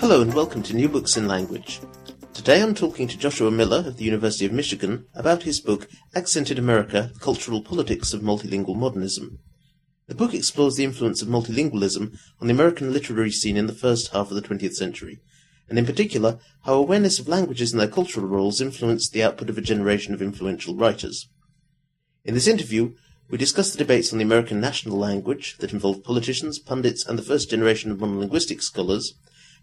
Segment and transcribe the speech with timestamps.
[0.00, 1.80] Hello and welcome to New Books in Language.
[2.34, 6.58] Today I'm talking to Joshua Miller of the University of Michigan about his book Accented
[6.58, 9.38] America Cultural Politics of Multilingual Modernism.
[10.08, 14.12] The book explores the influence of multilingualism on the American literary scene in the first
[14.12, 15.20] half of the 20th century,
[15.68, 19.56] and in particular, how awareness of languages and their cultural roles influenced the output of
[19.56, 21.28] a generation of influential writers.
[22.24, 22.94] In this interview,
[23.32, 27.22] we discuss the debates on the American national language that involved politicians, pundits, and the
[27.22, 29.14] first generation of monolinguistic scholars,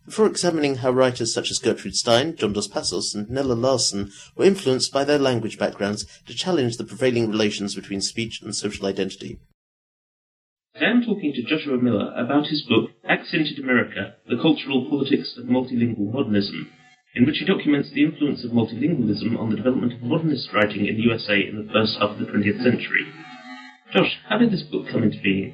[0.03, 4.45] before examining how writers such as Gertrude Stein, John Dos Passos, and Nella Larsen were
[4.45, 9.37] influenced by their language backgrounds to challenge the prevailing relations between speech and social identity.
[10.75, 15.45] I am talking to Joshua Miller about his book, Accented America The Cultural Politics of
[15.45, 16.71] Multilingual Modernism,
[17.13, 20.95] in which he documents the influence of multilingualism on the development of modernist writing in
[20.95, 23.05] the USA in the first half of the 20th century.
[23.91, 25.53] Josh, how did this book come into being?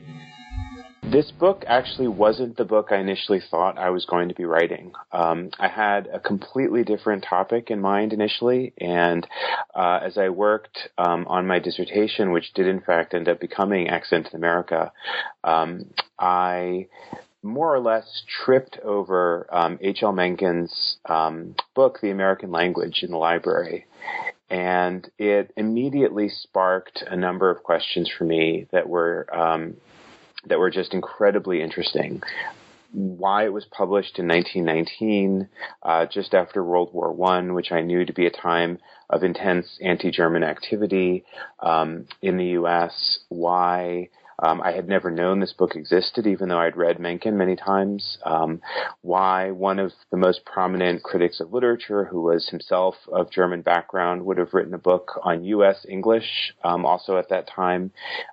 [1.04, 4.92] This book actually wasn't the book I initially thought I was going to be writing.
[5.12, 9.26] Um, I had a completely different topic in mind initially, and
[9.76, 13.88] uh, as I worked um, on my dissertation, which did in fact end up becoming
[13.88, 14.92] Accented America,
[15.44, 15.86] um,
[16.20, 16.88] I
[17.44, 19.48] more or less tripped over
[19.80, 20.10] H.L.
[20.10, 23.86] Um, Mencken's um, book, The American Language, in the library.
[24.50, 29.78] And it immediately sparked a number of questions for me that were um,
[30.48, 32.22] that were just incredibly interesting.
[32.92, 35.50] Why it was published in 1919,
[35.84, 38.78] uh, just after World War One, which I knew to be a time
[39.10, 41.26] of intense anti-German activity
[41.60, 43.20] um, in the U.S.
[43.30, 44.10] Why
[44.40, 48.18] um, I had never known this book existed, even though I'd read Mencken many times.
[48.26, 48.62] Um,
[49.02, 54.26] why one of the most prominent critics of literature, who was himself of German background,
[54.26, 55.86] would have written a book on U.S.
[55.88, 57.92] English, um, also at that time.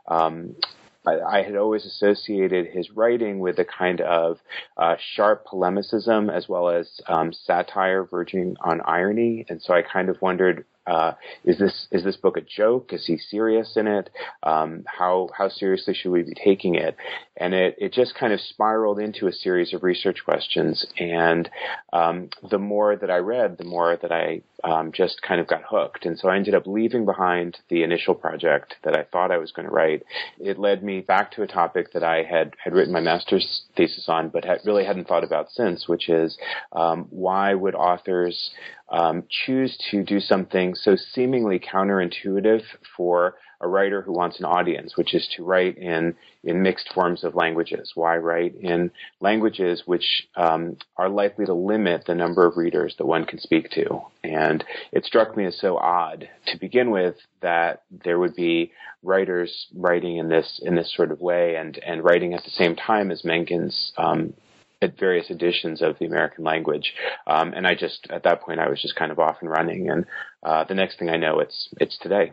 [0.09, 0.57] Um,
[1.05, 4.39] I, had always associated his writing with a kind of
[4.77, 10.09] uh, sharp polemicism as well as um, satire verging on irony, and so I kind
[10.09, 11.13] of wondered uh,
[11.45, 12.93] is this is this book a joke?
[12.93, 14.11] Is he serious in it?
[14.43, 16.97] Um, how how seriously should we be taking it?
[17.37, 20.85] And it it just kind of spiraled into a series of research questions.
[20.99, 21.49] And
[21.93, 25.63] um, the more that I read, the more that I um, just kind of got
[25.69, 26.07] hooked.
[26.07, 29.53] And so I ended up leaving behind the initial project that I thought I was
[29.53, 30.05] going to write.
[30.39, 34.09] It led me back to a topic that I had had written my master's thesis
[34.09, 36.37] on, but had, really hadn't thought about since, which is
[36.73, 38.51] um, why would authors
[38.93, 42.63] um, choose to do something so seemingly counterintuitive
[42.97, 46.15] for a writer who wants an audience, which is to write in
[46.45, 47.93] in mixed forms of languages.
[47.95, 53.07] Why write in languages which um, are likely to limit the number of readers that
[53.07, 54.03] one can speak to?
[54.25, 58.73] And it struck me as so odd to begin with that there would be
[59.05, 62.77] writers writing in this in this sort of way and and writing at the same
[62.77, 64.35] time as Mencken's um,
[64.83, 66.93] at various editions of the American language.
[67.27, 69.91] Um, and I just, at that point, I was just kind of off and running.
[69.91, 70.07] And
[70.43, 72.33] uh, the next thing I know, it's it's today.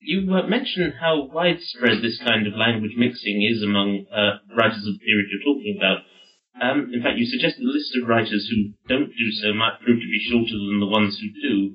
[0.00, 4.94] You uh, mentioned how widespread this kind of language mixing is among uh, writers of
[4.94, 5.98] the period you're talking about.
[6.60, 9.98] Um, in fact, you suggest the list of writers who don't do so might prove
[9.98, 11.74] to be shorter than the ones who do.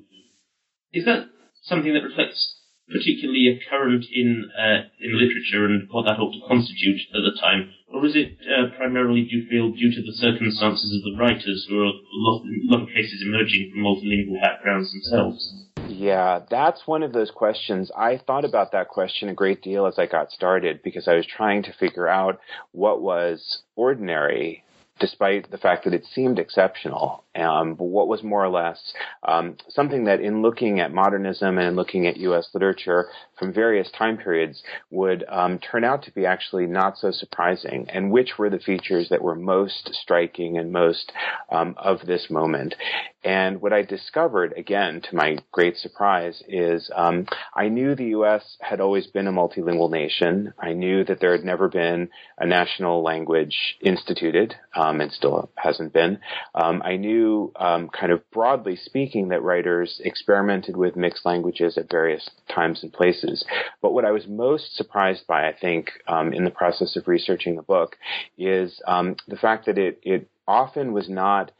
[0.92, 1.26] Is that
[1.62, 2.59] something that reflects
[2.90, 7.38] particularly a current in uh, in literature and what that ought to constitute at the
[7.40, 11.18] time, or is it uh, primarily, do you feel, due to the circumstances of the
[11.18, 15.66] writers who are a lot, a lot of cases emerging from multilingual backgrounds themselves?
[15.88, 17.90] Yeah, that's one of those questions.
[17.96, 21.26] I thought about that question a great deal as I got started because I was
[21.26, 22.40] trying to figure out
[22.72, 24.64] what was ordinary
[25.00, 28.78] despite the fact that it seemed exceptional, um, but what was more or less
[29.26, 32.48] um, something that, in looking at modernism and looking at U.S.
[32.52, 33.08] literature
[33.38, 38.12] from various time periods, would um, turn out to be actually not so surprising, and
[38.12, 41.10] which were the features that were most striking and most
[41.50, 42.74] um, of this moment.
[43.22, 48.56] And what I discovered, again, to my great surprise, is um, I knew the U.S.
[48.60, 50.54] had always been a multilingual nation.
[50.58, 52.08] I knew that there had never been
[52.38, 54.54] a national language instituted.
[54.74, 56.18] Um, and still hasn't been.
[56.54, 61.90] Um, I knew, um, kind of broadly speaking, that writers experimented with mixed languages at
[61.90, 63.44] various times and places.
[63.82, 67.56] But what I was most surprised by, I think, um, in the process of researching
[67.56, 67.96] the book,
[68.38, 71.52] is um, the fact that it, it often was not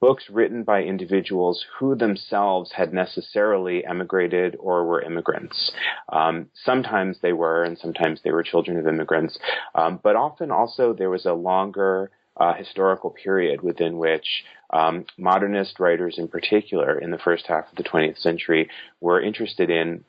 [0.00, 5.72] books written by individuals who themselves had necessarily emigrated or were immigrants.
[6.08, 9.38] Um, sometimes they were, and sometimes they were children of immigrants,
[9.74, 15.78] um, but often also there was a longer uh, historical period within which um, modernist
[15.78, 20.04] writers, in particular, in the first half of the 20th century, were interested in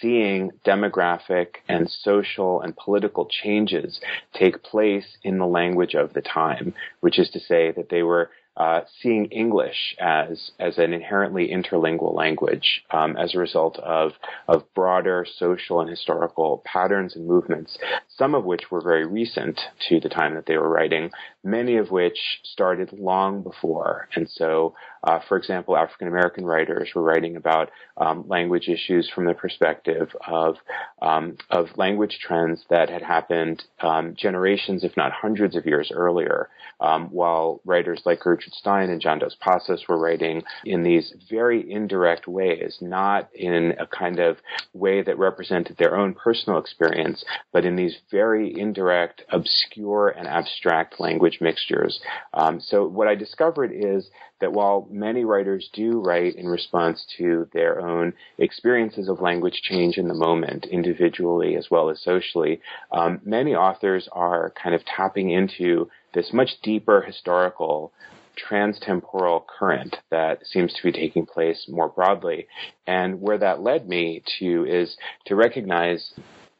[0.00, 4.00] seeing demographic and social and political changes
[4.34, 8.30] take place in the language of the time, which is to say that they were
[8.58, 14.12] uh, seeing English as as an inherently interlingual language um, as a result of
[14.48, 17.78] of broader social and historical patterns and movements,
[18.08, 21.10] some of which were very recent to the time that they were writing,
[21.44, 24.08] many of which started long before.
[24.16, 24.74] And so,
[25.04, 30.14] uh, for example, African American writers were writing about um, language issues from the perspective
[30.26, 30.56] of
[31.00, 36.48] um, of language trends that had happened um, generations, if not hundreds of years earlier,
[36.80, 41.70] um, while writers like Gertrude Stein and John Dos Passos were writing in these very
[41.70, 44.38] indirect ways, not in a kind of
[44.72, 51.00] way that represented their own personal experience, but in these very indirect, obscure, and abstract
[51.00, 52.00] language mixtures.
[52.34, 54.08] Um, so what I discovered is
[54.40, 59.98] that while many writers do write in response to their own experiences of language change
[59.98, 62.60] in the moment, individually as well as socially,
[62.92, 67.92] um, many authors are kind of tapping into this much deeper historical
[68.38, 72.46] transtemporal current that seems to be taking place more broadly.
[72.86, 74.96] And where that led me to is
[75.26, 76.12] to recognize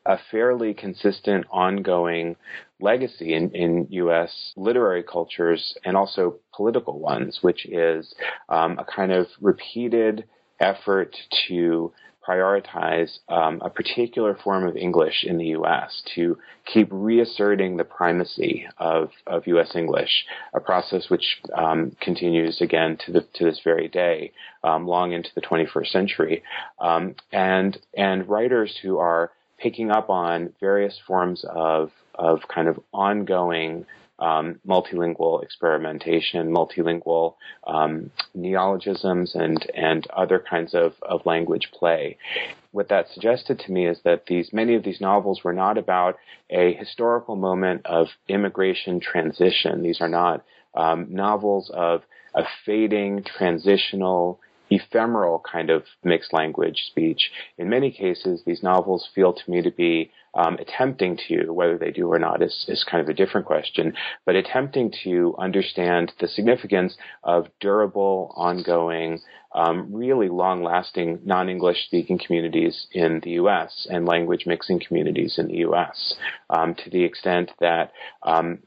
[0.04, 2.36] a fairly consistent ongoing
[2.80, 4.52] legacy in, in U.S.
[4.56, 8.14] literary cultures and also political ones, which is
[8.48, 10.24] um, a kind of repeated
[10.60, 11.16] effort
[11.48, 11.92] to
[12.28, 16.02] prioritize um, a particular form of English in the U.S.
[16.14, 16.36] to
[16.66, 19.74] keep reasserting the primacy of, of U.S.
[19.74, 24.32] English, a process which um, continues again to the to this very day,
[24.62, 26.42] um, long into the 21st century,
[26.78, 32.78] um, and and writers who are picking up on various forms of of kind of
[32.92, 33.86] ongoing
[34.18, 37.34] um, multilingual experimentation, multilingual
[37.66, 42.16] um, neologisms, and and other kinds of, of language play.
[42.72, 46.16] What that suggested to me is that these many of these novels were not about
[46.50, 49.82] a historical moment of immigration transition.
[49.82, 50.44] These are not
[50.74, 52.02] um, novels of
[52.34, 57.30] a fading, transitional, ephemeral kind of mixed language speech.
[57.56, 61.90] In many cases, these novels feel to me to be um, attempting to, whether they
[61.90, 63.94] do or not is, is kind of a different question,
[64.24, 69.20] but attempting to understand the significance of durable, ongoing,
[69.54, 75.38] um, really long lasting non English speaking communities in the US and language mixing communities
[75.38, 76.14] in the US
[76.50, 77.92] um, to the extent that
[78.22, 78.58] um,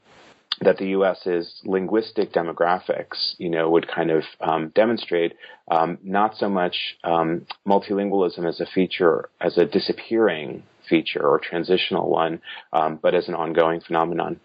[0.60, 5.34] that the U.S.'s linguistic demographics, you know, would kind of um, demonstrate
[5.70, 10.62] um, not so much um, multilingualism as a feature, as a disappearing
[10.92, 12.42] feature or transitional one,
[12.72, 14.38] um, but as an ongoing phenomenon.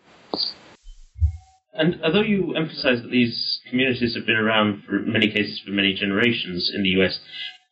[1.73, 5.93] And although you emphasize that these communities have been around for many cases for many
[5.93, 7.19] generations in the U.S.,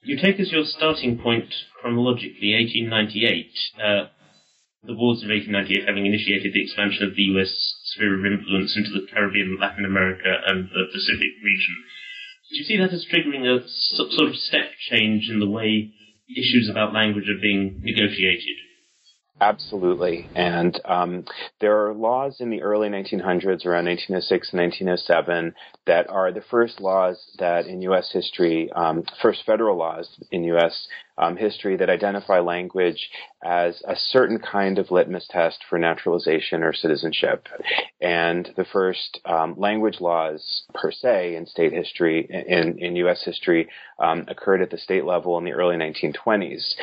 [0.03, 1.49] you take as your starting point
[1.81, 3.49] chronologically 1898,
[3.81, 4.13] uh,
[4.85, 7.49] the wars of 1898 having initiated the expansion of the U.S.
[7.89, 11.75] sphere of influence into the Caribbean, Latin America, and the Pacific region.
[12.51, 13.65] Do you see that as triggering a
[13.97, 15.89] sort of step change in the way
[16.29, 18.64] issues about language are being negotiated?
[19.41, 20.29] Absolutely.
[20.33, 21.25] And um,
[21.59, 25.53] there are laws in the early 1900s, around 1906 and 1907,
[25.87, 28.09] that are the first laws that in U.S.
[28.13, 30.87] history, um, first federal laws in U.S.
[31.17, 33.09] Um, history that identify language
[33.43, 37.47] as a certain kind of litmus test for naturalization or citizenship.
[38.01, 43.21] And the first um, language laws per se in state history, in, in U.S.
[43.23, 43.67] history,
[43.99, 46.75] um, occurred at the state level in the early 1920s.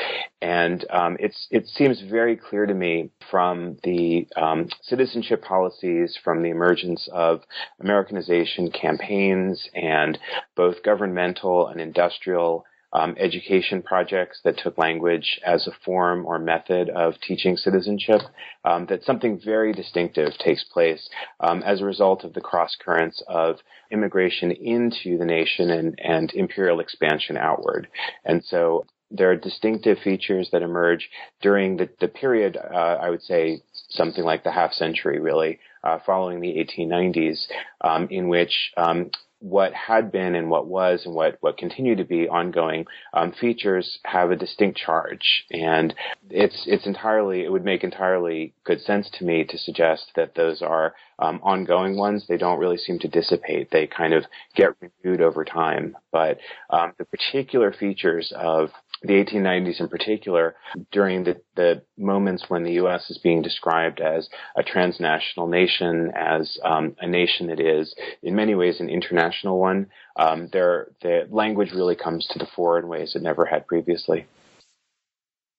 [0.42, 6.42] And um, it's, it seems very clear to me from the um, citizenship policies, from
[6.42, 7.42] the emergence of
[7.80, 10.18] Americanization campaigns and
[10.56, 16.90] both governmental and industrial um, education projects that took language as a form or method
[16.90, 18.20] of teaching citizenship,
[18.64, 21.08] um, that something very distinctive takes place
[21.38, 23.56] um, as a result of the cross currents of
[23.92, 27.86] immigration into the nation and, and imperial expansion outward.
[28.24, 33.22] And so there are distinctive features that emerge during the, the period, uh, I would
[33.22, 37.46] say something like the half century really, uh, following the 1890s,
[37.82, 42.04] um, in which um, what had been and what was and what, what continue to
[42.04, 45.44] be ongoing um, features have a distinct charge.
[45.50, 45.92] And
[46.30, 50.62] it's, it's entirely, it would make entirely good sense to me to suggest that those
[50.62, 52.24] are um, ongoing ones.
[52.28, 53.72] They don't really seem to dissipate.
[53.72, 55.96] They kind of get renewed over time.
[56.12, 56.38] But
[56.70, 58.70] um, the particular features of
[59.02, 60.54] the 1890s in particular,
[60.90, 63.10] during the, the moments when the U.S.
[63.10, 68.54] is being described as a transnational nation, as um, a nation that is in many
[68.54, 73.14] ways an international one, um, there, the language really comes to the fore in ways
[73.14, 74.26] it never had previously.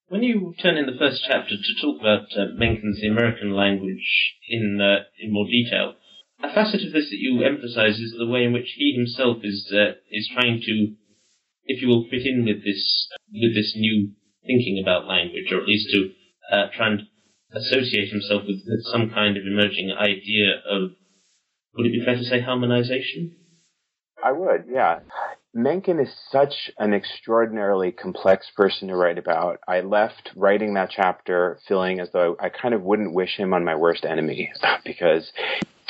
[0.08, 4.78] When you turn in the first chapter to talk about uh, Mencken's American Language in
[4.80, 5.94] uh, in more detail,
[6.42, 9.72] a facet of this that you emphasize is the way in which he himself is
[9.72, 10.94] uh, is trying to
[11.64, 14.12] if you will, fit in with this with this new
[14.46, 16.10] thinking about language, or at least to
[16.52, 17.02] uh, try and
[17.52, 18.60] associate himself with
[18.92, 20.90] some kind of emerging idea of,
[21.74, 23.36] would it be fair to say, harmonization?
[24.22, 25.00] I would, yeah.
[25.52, 29.60] Mencken is such an extraordinarily complex person to write about.
[29.68, 33.64] I left writing that chapter feeling as though I kind of wouldn't wish him on
[33.64, 34.50] my worst enemy
[34.84, 35.30] because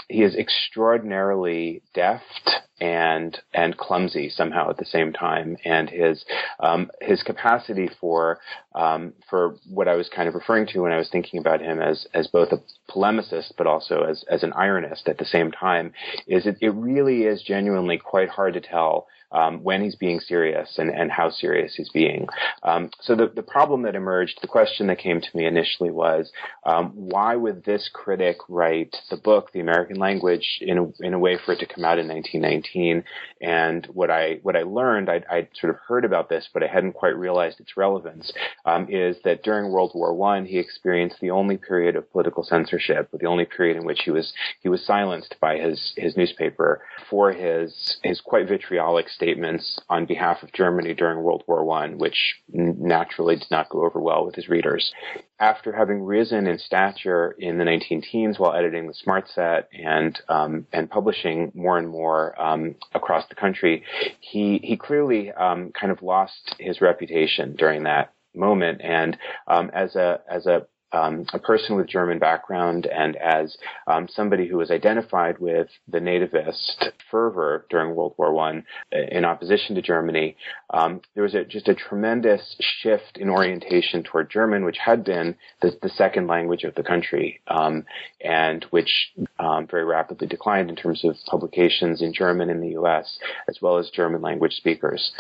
[0.08, 6.24] he is extraordinarily deft and and clumsy somehow at the same time, and his
[6.60, 8.38] um, his capacity for
[8.74, 11.80] um, for what I was kind of referring to when I was thinking about him
[11.80, 15.92] as as both a polemicist but also as as an ironist at the same time
[16.26, 20.78] is it, it really is genuinely quite hard to tell um, when he's being serious
[20.78, 22.26] and, and how serious he's being.
[22.62, 26.30] Um, so the, the problem that emerged, the question that came to me initially was,
[26.64, 31.18] um, why would this critic write the book, The American Language, in a, in a
[31.18, 33.04] way for it to come out in 1919?
[33.40, 36.66] And what I what I learned, I'd, I'd sort of heard about this, but I
[36.66, 38.32] hadn't quite realized its relevance,
[38.64, 43.08] um, is that during World War One, he experienced the only period of political censorship,
[43.12, 47.32] the only period in which he was he was silenced by his his newspaper for
[47.32, 53.36] his his quite vitriolic statements on behalf of Germany during World War One, which naturally
[53.36, 54.92] did not go over well with his readers.
[55.40, 60.20] After having risen in stature in the 19 teens while editing the Smart Set and
[60.28, 63.82] um, and publishing more and more um, across the country,
[64.20, 68.82] he he clearly um, kind of lost his reputation during that moment.
[68.82, 69.16] And
[69.46, 74.46] um, as a as a um, a person with German background and as um, somebody
[74.46, 80.36] who was identified with the nativist fervor during World War One in opposition to Germany,
[80.70, 85.36] um, there was a, just a tremendous shift in orientation toward German, which had been
[85.60, 87.84] the, the second language of the country, um,
[88.24, 93.18] and which um, very rapidly declined in terms of publications in German in the U.S.
[93.48, 95.12] as well as German language speakers.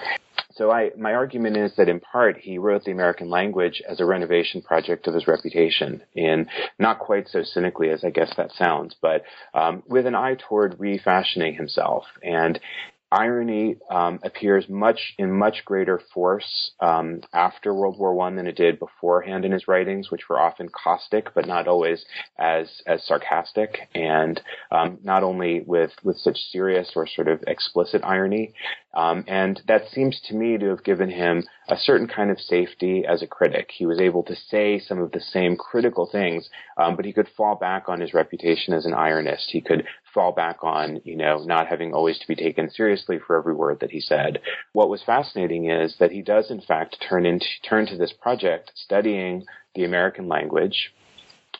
[0.56, 4.04] So I, my argument is that in part he wrote the American language as a
[4.04, 6.46] renovation project of his reputation, in
[6.78, 10.78] not quite so cynically as I guess that sounds, but um, with an eye toward
[10.78, 12.04] refashioning himself.
[12.22, 12.60] And
[13.14, 18.56] irony um, appears much in much greater force um, after World War One than it
[18.56, 22.04] did beforehand in his writings, which were often caustic but not always
[22.38, 28.02] as as sarcastic, and um, not only with with such serious or sort of explicit
[28.04, 28.52] irony.
[28.94, 33.04] Um, and that seems to me to have given him a certain kind of safety
[33.08, 33.70] as a critic.
[33.72, 37.28] He was able to say some of the same critical things, um, but he could
[37.36, 39.46] fall back on his reputation as an ironist.
[39.48, 43.36] He could fall back on, you know, not having always to be taken seriously for
[43.36, 44.40] every word that he said.
[44.72, 48.72] What was fascinating is that he does in fact turn into turn to this project
[48.74, 50.92] studying the American language,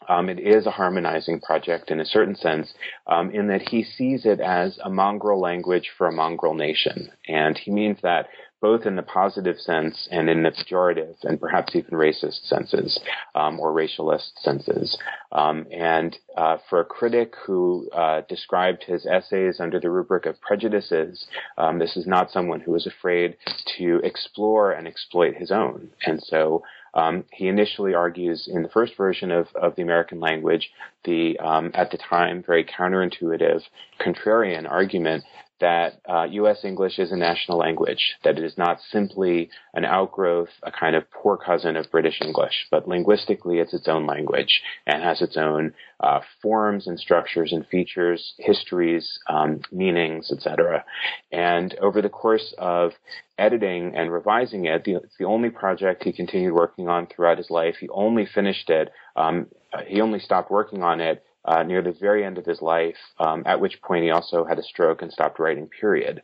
[0.08, 2.73] um, it is a harmonizing project in a certain sense,
[3.06, 7.11] um, in that he sees it as a mongrel language for a mongrel nation.
[7.28, 8.26] And he means that
[8.64, 12.99] both in the positive sense and in the pejorative and perhaps even racist senses
[13.34, 14.96] um, or racialist senses.
[15.32, 20.40] Um, and uh, for a critic who uh, described his essays under the rubric of
[20.40, 21.26] prejudices,
[21.58, 23.37] um, this is not someone who is afraid
[23.76, 25.90] to explore and exploit his own.
[26.06, 26.62] And so
[26.94, 30.70] um, he initially argues in the first version of, of the American language
[31.04, 33.62] the, um, at the time, very counterintuitive,
[34.00, 35.24] contrarian argument
[35.61, 36.64] that uh, U.S.
[36.64, 41.11] English is a national language, that it is not simply an outgrowth, a kind of
[41.11, 45.73] poor cousin of British English, but linguistically it's its own language and has its own
[46.00, 50.84] uh, forms and structures and features, histories, um, meanings, etc.
[51.30, 52.92] And over the course of
[53.38, 57.50] editing and revising it, the, it's the only project he continued working on throughout his
[57.50, 57.76] life.
[57.80, 58.90] He only finished it.
[59.16, 59.46] Um,
[59.87, 63.42] he only stopped working on it uh, near the very end of his life, um,
[63.46, 66.22] at which point he also had a stroke and stopped writing, period.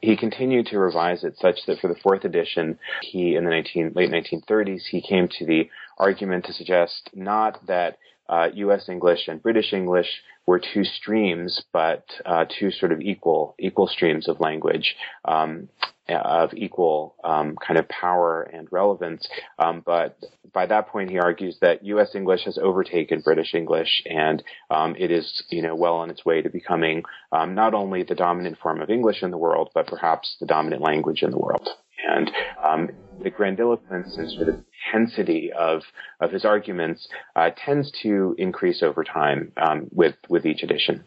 [0.00, 3.92] He continued to revise it such that for the fourth edition, he, in the 19,
[3.94, 8.88] late 1930s, he came to the argument to suggest not that uh, U.S.
[8.88, 10.08] English and British English
[10.46, 14.94] were two streams, but uh, two sort of equal equal streams of language.
[15.24, 15.68] Um,
[16.08, 19.26] of equal um, kind of power and relevance.
[19.58, 20.18] Um, but
[20.52, 22.14] by that point, he argues that U.S.
[22.14, 26.42] English has overtaken British English, and um, it is, you know, well on its way
[26.42, 30.36] to becoming um, not only the dominant form of English in the world, but perhaps
[30.40, 31.68] the dominant language in the world.
[32.06, 32.30] And
[32.62, 32.90] um,
[33.22, 34.56] the grandiloquence and sort of
[34.92, 35.82] intensity of
[36.20, 41.04] of his arguments uh, tends to increase over time um, with with each edition.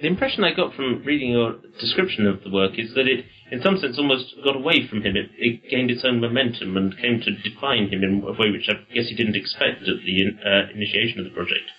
[0.00, 3.62] The impression I got from reading your description of the work is that it, in
[3.62, 5.16] some sense, almost got away from him.
[5.16, 8.68] It, it gained its own momentum and came to define him in a way which
[8.68, 11.70] I guess he didn't expect at the uh, initiation of the project.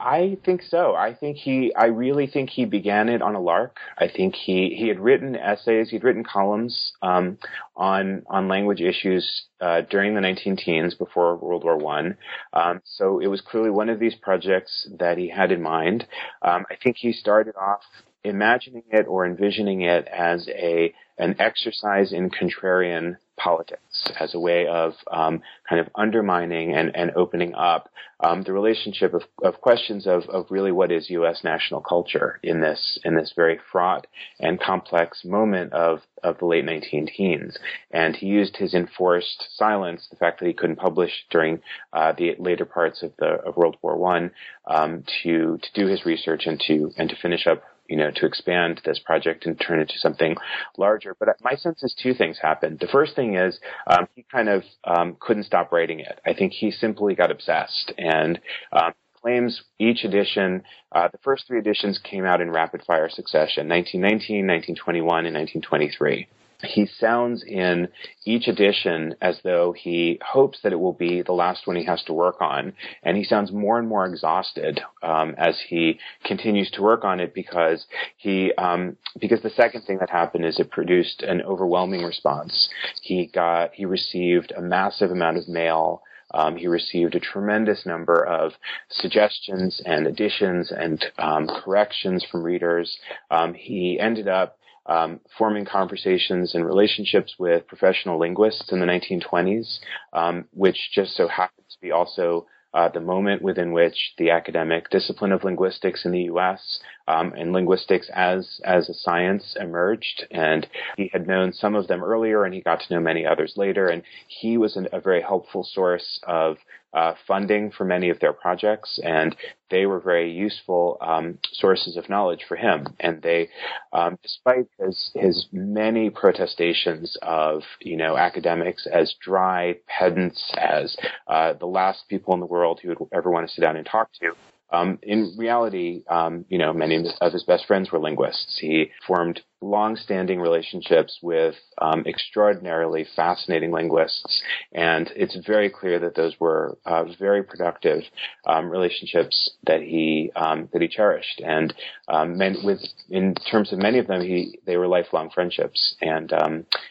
[0.00, 0.94] I think so.
[0.94, 3.76] I think he, I really think he began it on a lark.
[3.98, 7.36] I think he, he had written essays, he'd written columns, um,
[7.76, 12.16] on, on language issues, uh, during the 19 teens before World War One.
[12.54, 16.06] Um, so it was clearly one of these projects that he had in mind.
[16.40, 17.82] Um, I think he started off
[18.24, 24.66] imagining it or envisioning it as a, an exercise in contrarian politics as a way
[24.66, 27.88] of um, kind of undermining and, and opening up
[28.22, 31.40] um, the relationship of, of questions of, of really what is U.S.
[31.42, 34.06] national culture in this in this very fraught
[34.38, 37.56] and complex moment of of the late 19 teens.
[37.90, 41.60] And he used his enforced silence, the fact that he couldn't publish during
[41.94, 44.32] uh, the later parts of the of World War One,
[44.66, 48.24] um, to to do his research and to and to finish up you know, to
[48.24, 50.36] expand this project and turn it into something
[50.78, 51.16] larger.
[51.18, 52.78] But my sense is two things happened.
[52.78, 56.20] The first thing is um, he kind of um, couldn't stop writing it.
[56.24, 58.40] I think he simply got obsessed and
[58.72, 63.68] um, claims each edition, uh, the first three editions came out in rapid fire succession,
[63.68, 66.26] 1919, 1921, and 1923
[66.62, 67.88] he sounds in
[68.24, 72.02] each edition as though he hopes that it will be the last one he has
[72.04, 76.82] to work on, and he sounds more and more exhausted um, as he continues to
[76.82, 77.86] work on it because
[78.16, 82.68] he um, because the second thing that happened is it produced an overwhelming response.
[83.02, 86.02] He got he received a massive amount of mail.
[86.32, 88.52] Um, he received a tremendous number of
[88.88, 92.98] suggestions and additions and um, corrections from readers.
[93.32, 94.56] Um, he ended up
[94.90, 99.78] um, forming conversations and relationships with professional linguists in the 1920s,
[100.12, 104.90] um, which just so happens to be also uh, the moment within which the academic
[104.90, 106.80] discipline of linguistics in the U.S.
[107.08, 112.04] Um, and linguistics as as a science emerged, and he had known some of them
[112.04, 115.22] earlier, and he got to know many others later, and he was an, a very
[115.22, 116.58] helpful source of
[116.92, 119.36] uh, funding for many of their projects, and
[119.70, 122.86] they were very useful um, sources of knowledge for him.
[122.98, 123.48] And they,
[123.92, 130.96] um, despite his his many protestations of you know academics as dry pedants, as
[131.28, 133.86] uh, the last people in the world who would ever want to sit down and
[133.86, 134.32] talk to,
[134.72, 138.58] um, in reality, um, you know, many of his best friends were linguists.
[138.60, 146.38] He formed long-standing relationships with um, extraordinarily fascinating linguists, and it's very clear that those
[146.40, 148.02] were uh, very productive
[148.46, 151.40] um, relationships that he um, that he cherished.
[151.44, 151.74] And
[152.08, 156.32] um, with in terms of many of them, he they were lifelong friendships, and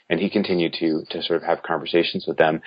[0.10, 2.62] and he continued to to sort of have conversations with them.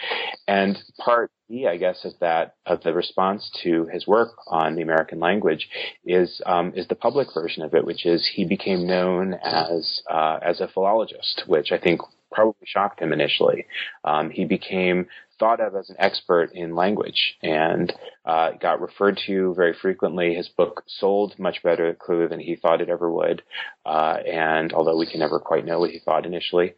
[0.49, 5.21] And part I guess, of that of the response to his work on the American
[5.21, 5.69] language
[6.05, 10.39] is um, is the public version of it, which is he became known as uh,
[10.43, 12.01] as a philologist, which I think
[12.33, 13.67] probably shocked him initially.
[14.05, 15.07] Um, he became
[15.39, 17.93] thought of as an expert in language and
[18.25, 20.35] uh, got referred to very frequently.
[20.35, 23.43] His book sold much better, clearly, than he thought it ever would.
[23.85, 26.75] Uh, and although we can never quite know what he thought initially,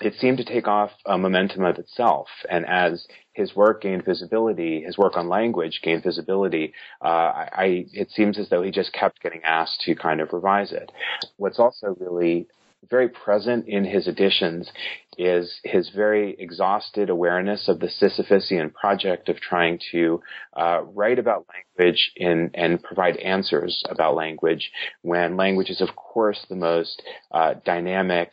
[0.00, 2.28] it seemed to take off a momentum of itself.
[2.50, 3.06] And as
[3.36, 6.72] his work gained visibility, his work on language gained visibility,
[7.04, 7.06] uh,
[7.64, 10.90] I, it seems as though he just kept getting asked to kind of revise it.
[11.36, 12.48] What's also really
[12.88, 14.70] very present in his editions
[15.18, 20.22] is his very exhausted awareness of the Sisyphusian project of trying to
[20.56, 21.46] uh, write about
[21.78, 24.70] language in, and provide answers about language
[25.02, 28.32] when language is, of course, the most uh, dynamic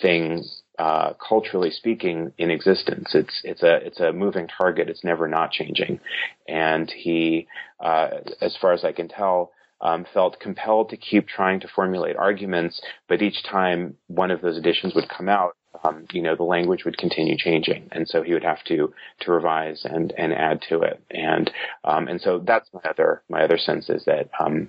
[0.00, 0.44] thing
[0.80, 3.10] uh, culturally speaking, in existence.
[3.14, 4.88] It's it's a it's a moving target.
[4.88, 6.00] It's never not changing,
[6.48, 8.08] and he, uh,
[8.40, 9.52] as far as I can tell.
[9.82, 14.58] Um, felt compelled to keep trying to formulate arguments, but each time one of those
[14.58, 18.34] editions would come out, um, you know, the language would continue changing, and so he
[18.34, 21.50] would have to to revise and and add to it, and
[21.84, 24.68] um, and so that's my other my other sense is that um,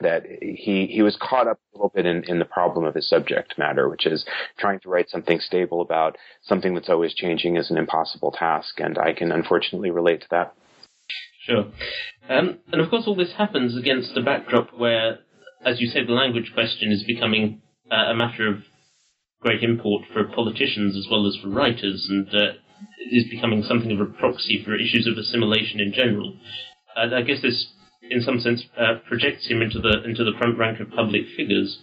[0.00, 3.08] that he he was caught up a little bit in, in the problem of his
[3.08, 4.24] subject matter, which is
[4.58, 8.98] trying to write something stable about something that's always changing is an impossible task, and
[8.98, 10.54] I can unfortunately relate to that.
[11.46, 11.64] Sure.
[12.28, 15.20] Um, and of course, all this happens against a backdrop where,
[15.64, 18.62] as you say, the language question is becoming uh, a matter of
[19.40, 22.52] great import for politicians as well as for writers, and uh,
[23.10, 26.36] is becoming something of a proxy for issues of assimilation in general.
[26.96, 27.66] Uh, I guess this,
[28.10, 31.80] in some sense, uh, projects him into the into the front rank of public figures.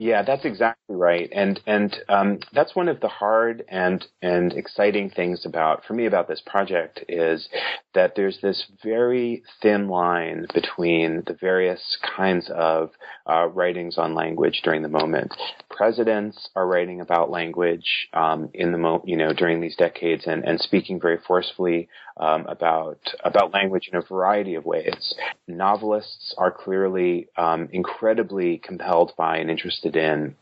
[0.00, 5.10] Yeah, that's exactly right, and and um, that's one of the hard and and exciting
[5.10, 7.48] things about for me about this project is
[7.94, 12.90] that there's this very thin line between the various kinds of
[13.28, 15.34] uh, writings on language during the moment.
[15.70, 20.44] Presidents are writing about language um, in the mo- you know during these decades and
[20.44, 25.14] and speaking very forcefully um, about about language in a variety of ways.
[25.46, 30.34] Novelists are clearly um, incredibly compelled by and interested in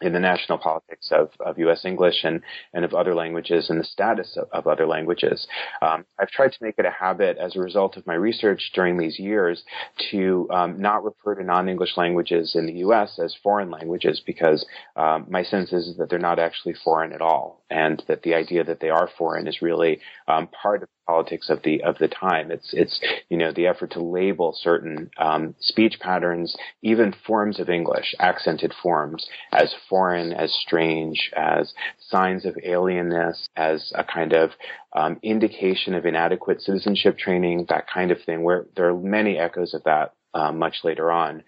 [0.00, 1.84] in the national politics of, of U.S.
[1.84, 5.46] English and, and of other languages and the status of, of other languages.
[5.82, 8.98] Um, I've tried to make it a habit as a result of my research during
[8.98, 9.62] these years
[10.10, 13.20] to um, not refer to non-English languages in the U.S.
[13.22, 17.62] as foreign languages because um, my sense is that they're not actually foreign at all
[17.70, 21.62] and that the idea that they are foreign is really um, part of politics of
[21.62, 22.50] the of the time.
[22.50, 27.68] It's it's you know the effort to label certain um, speech patterns, even forms of
[27.68, 34.50] English, accented forms, as foreign, as strange, as signs of alienness, as a kind of
[34.94, 38.42] um, indication of inadequate citizenship training, that kind of thing.
[38.42, 41.42] Where there are many echoes of that uh, much later on.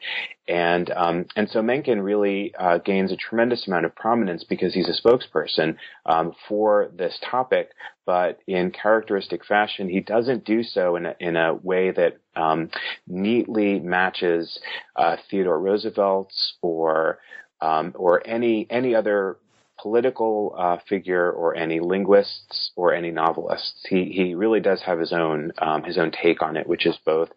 [0.49, 4.88] And um, and so Mencken really uh, gains a tremendous amount of prominence because he's
[4.88, 7.70] a spokesperson um, for this topic.
[8.05, 12.70] But in characteristic fashion, he doesn't do so in a, in a way that um,
[13.09, 14.61] neatly matches
[14.94, 17.18] uh, Theodore Roosevelt's or
[17.61, 19.38] um, or any any other
[19.81, 23.85] political uh, figure or any linguists or any novelists.
[23.88, 26.96] He he really does have his own um, his own take on it, which is
[27.05, 27.31] both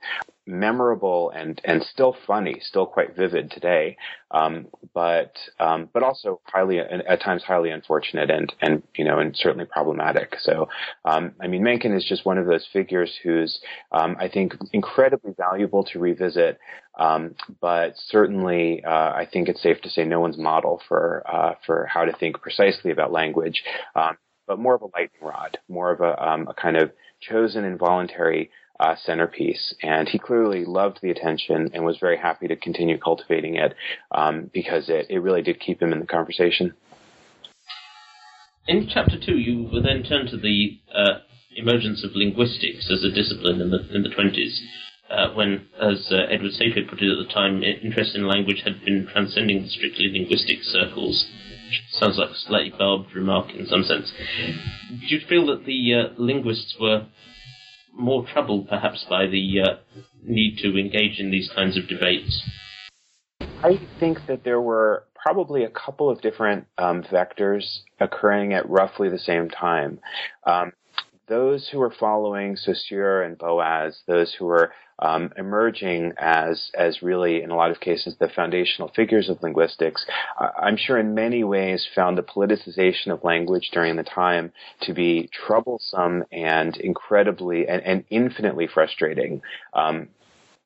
[0.49, 3.95] memorable and and still funny, still quite vivid today,
[4.31, 9.35] um, but um, but also highly at times highly unfortunate and and you know and
[9.38, 10.35] certainly problematic.
[10.39, 10.67] So
[11.05, 13.59] um, I mean, Mencken is just one of those figures who's
[13.91, 16.59] um, I think incredibly valuable to revisit,
[16.97, 21.53] um, but certainly uh, I think it's safe to say no one's model for uh,
[21.65, 23.63] for how to think precisely about language.
[23.95, 28.49] Um, but more of a lightning rod, more of a, a kind of chosen involuntary
[28.80, 29.76] uh, centerpiece.
[29.82, 33.76] And he clearly loved the attention and was very happy to continue cultivating it
[34.12, 36.74] um, because it, it really did keep him in the conversation.
[38.68, 41.20] In chapter two, you then turn to the uh,
[41.56, 44.62] emergence of linguistics as a discipline in the in the twenties.
[45.10, 48.86] Uh, when, as uh, Edward Sapir put it at the time, interest in language had
[48.86, 51.26] been transcending the strictly linguistic circles.
[51.65, 54.12] Which sounds like a slightly barbed remark in some sense.
[54.88, 57.08] Do you feel that the uh, linguists were
[57.99, 59.75] more troubled perhaps by the uh,
[60.23, 62.43] need to engage in these kinds of debates?
[63.41, 69.09] I think that there were probably a couple of different um, vectors occurring at roughly
[69.09, 69.99] the same time.
[70.45, 70.71] Um,
[71.30, 77.42] those who were following Saussure and Boas, those who were um, emerging as as really
[77.42, 80.06] in a lot of cases the foundational figures of linguistics,
[80.38, 85.30] I'm sure in many ways found the politicization of language during the time to be
[85.32, 89.42] troublesome and incredibly and, and infinitely frustrating.
[89.74, 90.10] Um,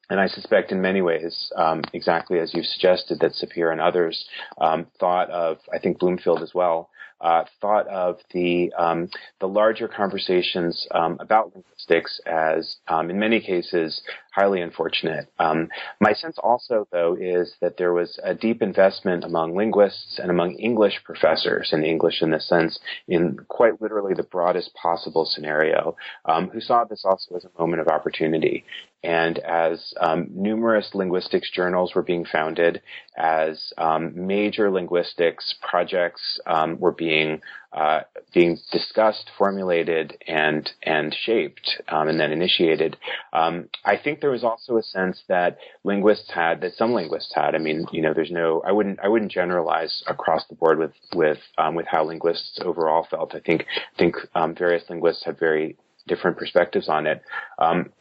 [0.09, 4.25] and I suspect in many ways, um, exactly as you've suggested, that Sapir and others
[4.59, 6.89] um, thought of, I think Bloomfield as well,
[7.23, 9.09] uh, thought of the um,
[9.39, 14.01] the larger conversations um, about linguistics as, um, in many cases,
[14.33, 15.27] highly unfortunate.
[15.37, 15.69] Um,
[15.99, 20.55] my sense also, though, is that there was a deep investment among linguists and among
[20.55, 26.49] English professors in English in this sense, in quite literally the broadest possible scenario, um,
[26.49, 28.65] who saw this also as a moment of opportunity.
[29.03, 32.81] And as um, numerous linguistics journals were being founded,
[33.17, 37.41] as um, major linguistics projects um, were being
[37.73, 38.01] uh,
[38.33, 42.97] being discussed, formulated, and and shaped, um, and then initiated.
[43.31, 47.55] Um, I think there was also a sense that linguists had, that some linguists had.
[47.55, 50.91] I mean, you know, there's no, I wouldn't, I wouldn't generalize across the board with
[51.15, 53.33] with um, with how linguists overall felt.
[53.33, 57.21] I think I think um, various linguists had very different perspectives on it.
[57.57, 57.91] Um,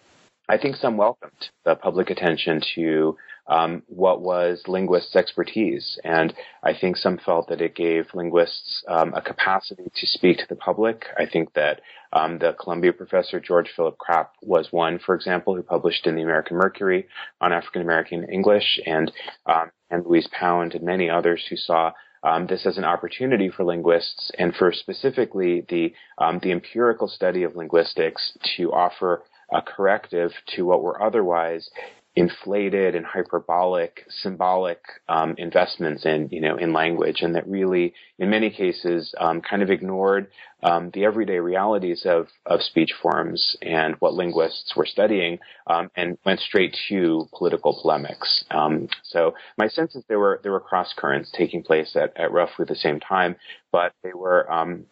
[0.48, 1.32] I think some welcomed
[1.64, 5.98] the public attention to um, what was linguists' expertise.
[6.04, 10.48] And I think some felt that it gave linguists um, a capacity to speak to
[10.48, 11.06] the public.
[11.18, 11.80] I think that
[12.12, 16.22] um, the Columbia professor George Philip Krapp was one, for example, who published in the
[16.22, 17.08] American Mercury
[17.40, 19.10] on African American English, and
[19.46, 23.64] um, and Louise Pound and many others who saw um, this as an opportunity for
[23.64, 30.32] linguists and for specifically the um, the empirical study of linguistics to offer a corrective
[30.54, 31.68] to what were otherwise
[32.14, 38.28] inflated and hyperbolic, symbolic um, investments in you know in language, and that really, in
[38.28, 40.28] many cases, um, kind of ignored
[40.62, 46.18] um, the everyday realities of of speech forms and what linguists were studying, um, and
[46.26, 48.44] went straight to political polemics.
[48.50, 52.30] Um, so my sense is there were there were cross currents taking place at, at
[52.30, 53.36] roughly the same time,
[53.70, 54.84] but they were um,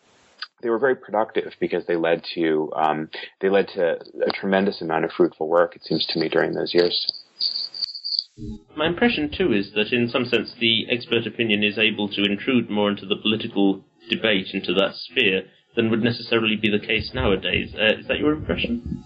[0.62, 3.08] they were very productive because they led to um,
[3.40, 5.76] they led to a tremendous amount of fruitful work.
[5.76, 7.12] It seems to me during those years.
[8.74, 12.70] My impression too is that in some sense the expert opinion is able to intrude
[12.70, 15.42] more into the political debate into that sphere
[15.76, 17.74] than would necessarily be the case nowadays.
[17.74, 19.04] Uh, is that your impression?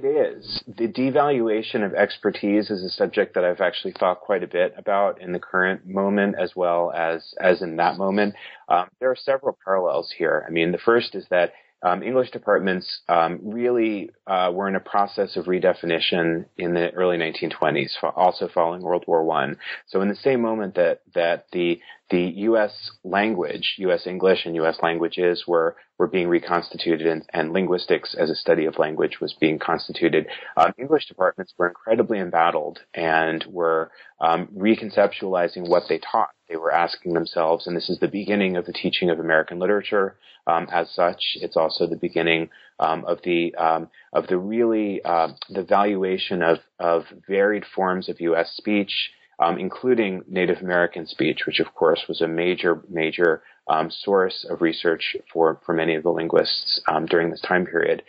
[0.00, 0.62] It is.
[0.68, 5.20] The devaluation of expertise is a subject that I've actually thought quite a bit about
[5.20, 8.36] in the current moment as well as, as in that moment.
[8.68, 10.44] Um, there are several parallels here.
[10.46, 14.80] I mean, the first is that um, English departments um, really uh, were in a
[14.80, 19.56] process of redefinition in the early 1920s, also following World War One.
[19.86, 22.90] So, in the same moment that that the the U.S.
[23.04, 24.06] language, U.S.
[24.06, 24.78] English and U.S.
[24.82, 29.58] languages were were being reconstituted, and, and linguistics as a study of language was being
[29.58, 30.26] constituted.
[30.56, 36.30] Um, English departments were incredibly embattled and were um, reconceptualizing what they taught.
[36.48, 40.16] They were asking themselves, and this is the beginning of the teaching of American literature.
[40.46, 42.48] Um, as such, it's also the beginning
[42.80, 48.20] um, of the um, of the really uh, the valuation of of varied forms of
[48.20, 48.50] U.S.
[48.56, 54.44] speech um, including Native American speech, which of course was a major, major um, source
[54.48, 58.02] of research for, for many of the linguists during this time period.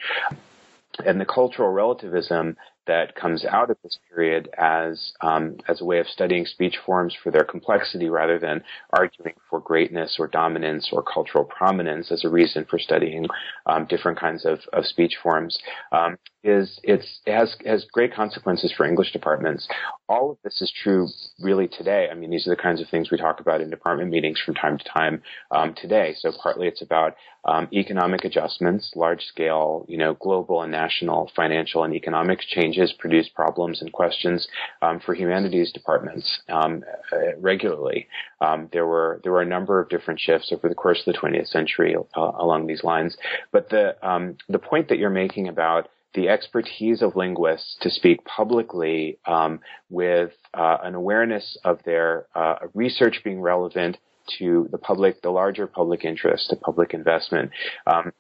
[1.06, 2.58] And the cultural relativism
[2.89, 7.15] that comes out of this period as um, as a way of studying speech forms
[7.23, 12.30] for their complexity rather than arguing for greatness or dominance or cultural prominence as a
[12.30, 13.28] reason for studying
[13.67, 15.60] um, different kinds of, of speech forms.
[15.91, 19.67] Um, is it's it has has great consequences for English departments.
[20.08, 21.08] All of this is true
[21.41, 22.08] really today.
[22.12, 24.56] I mean, these are the kinds of things we talk about in department meetings from
[24.56, 25.21] time to time
[25.52, 26.15] um, today.
[26.17, 31.84] So partly it's about um, economic adjustments, large scale, you know, global and national financial
[31.84, 34.47] and economic changes produce problems and questions
[34.82, 38.08] um, for humanities departments um, uh, regularly.
[38.41, 41.19] Um, there were there were a number of different shifts over the course of the
[41.19, 43.17] 20th century uh, along these lines.
[43.52, 48.23] But the um, the point that you're making about the expertise of linguists to speak
[48.25, 53.97] publicly um, with uh, an awareness of their uh, research being relevant
[54.37, 57.51] to the public, the larger public interest, to public investment.
[57.85, 58.11] Um,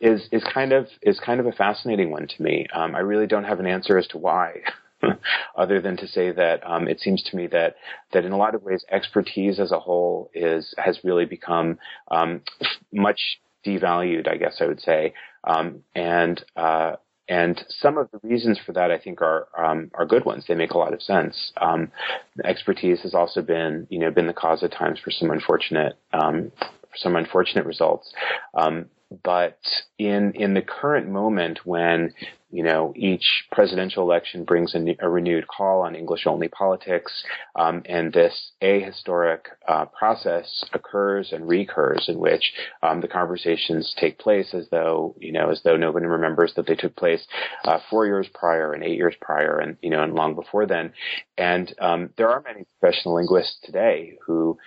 [0.00, 2.66] is is kind of is kind of a fascinating one to me.
[2.72, 4.62] Um, I really don't have an answer as to why.
[5.56, 7.76] other than to say that um, it seems to me that
[8.12, 11.78] that in a lot of ways expertise as a whole is has really become
[12.10, 12.40] um,
[12.92, 13.20] much
[13.64, 15.12] devalued, I guess I would say,
[15.44, 16.96] um, and uh,
[17.28, 20.44] and some of the reasons for that, I think, are um, are good ones.
[20.46, 21.52] They make a lot of sense.
[21.60, 21.90] Um,
[22.44, 26.52] expertise has also been, you know, been the cause at times for some unfortunate um,
[26.60, 28.12] for some unfortunate results.
[28.54, 28.86] Um,
[29.22, 29.58] but
[29.98, 32.12] in in the current moment when
[32.50, 37.82] you know each presidential election brings a, a renewed call on English only politics, um,
[37.86, 44.52] and this ahistoric uh, process occurs and recurs in which um, the conversations take place
[44.54, 47.24] as though you know as though nobody remembers that they took place
[47.64, 50.92] uh, four years prior and eight years prior and you know and long before then,
[51.38, 54.58] and um, there are many professional linguists today who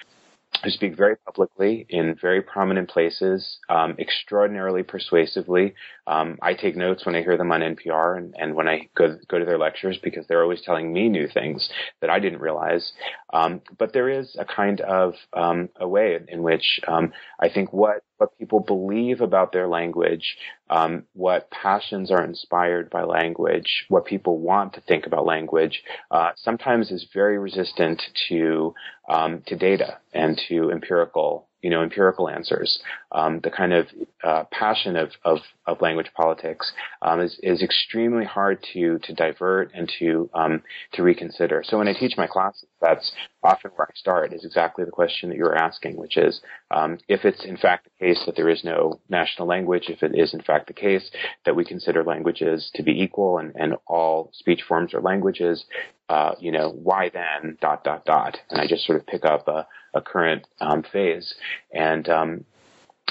[0.64, 5.74] who speak very publicly in very prominent places, um, extraordinarily persuasively.
[6.06, 9.18] Um, I take notes when I hear them on NPR and, and when I go,
[9.30, 11.70] go to their lectures because they're always telling me new things
[12.02, 12.92] that I didn't realize.
[13.32, 17.72] Um, but there is a kind of um, a way in which um, I think
[17.72, 20.38] what what people believe about their language,
[20.70, 26.32] um, what passions are inspired by language, what people want to think about language, uh,
[26.36, 28.74] sometimes is very resistant to
[29.10, 32.80] um, to data and to empirical you know, empirical answers.
[33.12, 33.88] Um, the kind of
[34.24, 39.72] uh, passion of, of, of, language politics um, is, is extremely hard to to divert
[39.74, 40.62] and to um,
[40.94, 41.64] to reconsider.
[41.66, 43.12] So when I teach my classes, that's
[43.44, 44.34] often where I start.
[44.34, 47.86] Is exactly the question that you were asking, which is um, if it's in fact
[47.86, 51.10] the case that there is no national language, if it is in fact the case
[51.46, 55.66] that we consider languages to be equal and, and all speech forms are languages,
[56.10, 59.48] uh, you know, why then dot dot dot, and I just sort of pick up
[59.48, 61.34] a a current um, phase,
[61.74, 62.46] and um,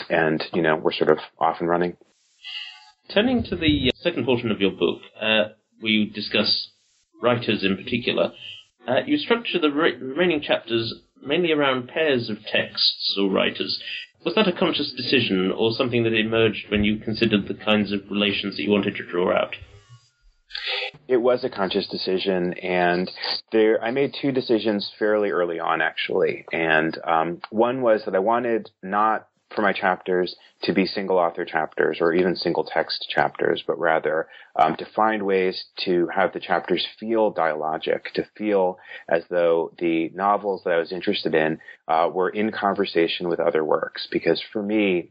[0.08, 1.96] and you know we're sort of off and running.
[3.12, 5.44] Turning to the second portion of your book, uh,
[6.12, 6.68] discuss
[7.22, 8.32] writers in particular,
[8.86, 13.82] uh, you structure the re- remaining chapters mainly around pairs of texts or writers.
[14.24, 18.10] Was that a conscious decision, or something that emerged when you considered the kinds of
[18.10, 19.54] relations that you wanted to draw out?
[21.06, 23.10] It was a conscious decision, and
[23.52, 26.46] there I made two decisions fairly early on, actually.
[26.52, 31.44] And um, one was that I wanted not for my chapters to be single author
[31.44, 36.40] chapters or even single text chapters, but rather um, to find ways to have the
[36.40, 42.10] chapters feel dialogic, to feel as though the novels that I was interested in uh,
[42.12, 44.08] were in conversation with other works.
[44.10, 45.10] Because for me,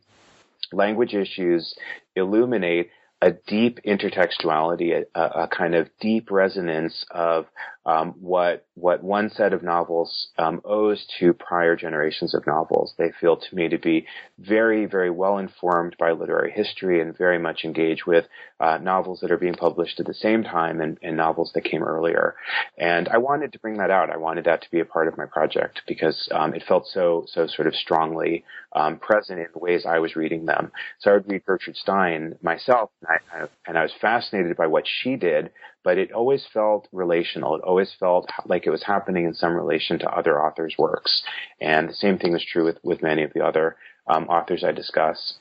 [0.71, 1.75] language issues
[2.15, 2.89] illuminate
[3.21, 7.47] a deep intertextuality, a, a, kind of deep resonance of
[7.87, 12.93] um, what what one set of novels um, owes to prior generations of novels.
[12.97, 14.05] They feel to me to be
[14.37, 18.25] very, very well informed by literary history and very much engaged with
[18.59, 21.83] uh, novels that are being published at the same time and, and, novels that came
[21.83, 22.35] earlier.
[22.77, 24.11] And I wanted to bring that out.
[24.11, 27.25] I wanted that to be a part of my project because um, it felt so
[27.27, 28.43] so sort of strongly
[28.75, 30.71] um, present in the ways I was reading them.
[30.99, 34.83] So I would read Gertrude Stein myself, and I, and I was fascinated by what
[34.85, 35.51] she did
[35.83, 37.55] but it always felt relational.
[37.55, 41.23] It always felt like it was happening in some relation to other authors' works.
[41.61, 44.71] And the same thing was true with, with many of the other um, authors I
[44.71, 45.35] discuss.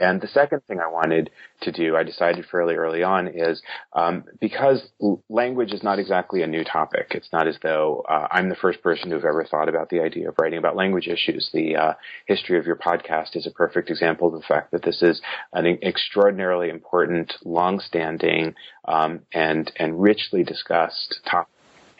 [0.00, 1.30] And the second thing I wanted
[1.62, 4.88] to do, I decided fairly early on, is um, because
[5.28, 7.08] language is not exactly a new topic.
[7.10, 10.28] It's not as though uh, I'm the first person who've ever thought about the idea
[10.28, 11.50] of writing about language issues.
[11.52, 11.92] The uh,
[12.26, 15.20] history of your podcast is a perfect example of the fact that this is
[15.52, 18.54] an extraordinarily important, long-standing,
[18.86, 21.48] um, and and richly discussed topic.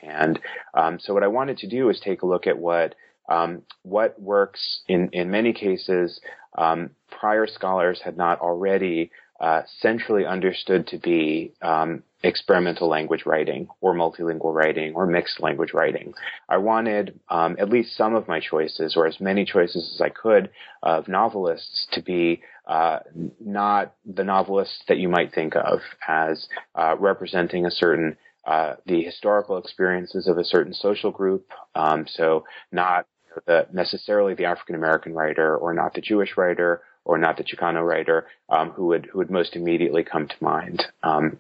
[0.03, 0.39] And
[0.75, 2.95] um, so, what I wanted to do is take a look at what
[3.29, 6.21] um, what works in, in many cases
[6.57, 13.69] um, prior scholars had not already uh, centrally understood to be um, experimental language writing
[13.81, 16.15] or multilingual writing or mixed language writing.
[16.49, 20.09] I wanted um, at least some of my choices or as many choices as I
[20.09, 20.51] could
[20.83, 23.01] of novelists to be uh,
[23.41, 29.03] not the novelists that you might think of as uh, representing a certain uh, the
[29.03, 31.51] historical experiences of a certain social group.
[31.75, 33.07] Um, so not
[33.47, 37.87] the, necessarily the African American writer or not the Jewish writer or not the Chicano
[37.87, 40.85] writer um, who would who would most immediately come to mind.
[41.03, 41.39] Um,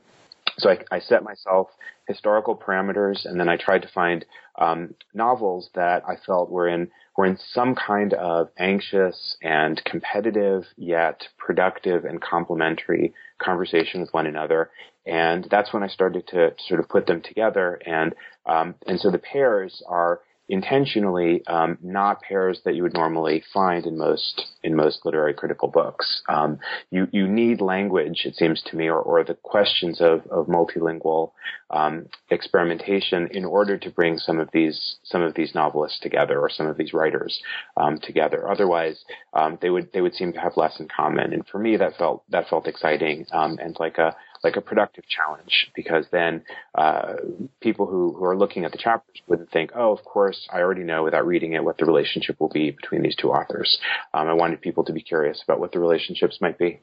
[0.58, 1.68] so I, I, set myself
[2.06, 4.24] historical parameters, and then I tried to find
[4.56, 10.64] um, novels that I felt were in were in some kind of anxious and competitive
[10.76, 14.70] yet productive and complementary conversation with one another.
[15.06, 17.80] And that's when I started to, sort of put them together.
[17.84, 18.14] And
[18.46, 23.86] um, and so the pairs are intentionally um, not pairs that you would normally find
[23.86, 26.22] in most in most literary critical books.
[26.28, 26.58] Um,
[26.90, 31.32] you you need language, it seems to me, or, or the questions of, of multilingual
[31.70, 36.50] um, experimentation in order to bring some of these some of these novelists together or
[36.50, 37.40] some of these writers
[37.76, 38.48] um, together.
[38.50, 39.02] Otherwise,
[39.32, 41.32] um, they would they would seem to have less in common.
[41.32, 45.04] And for me, that felt that felt exciting um, and like a like a productive
[45.08, 46.42] challenge because then
[46.74, 47.14] uh,
[47.60, 50.84] people who, who are looking at the chapters wouldn't think, oh, of course, I already
[50.84, 53.78] know without reading it what the relationship will be between these two authors.
[54.12, 56.80] Um, I wanted people to be curious about what the relationships might be.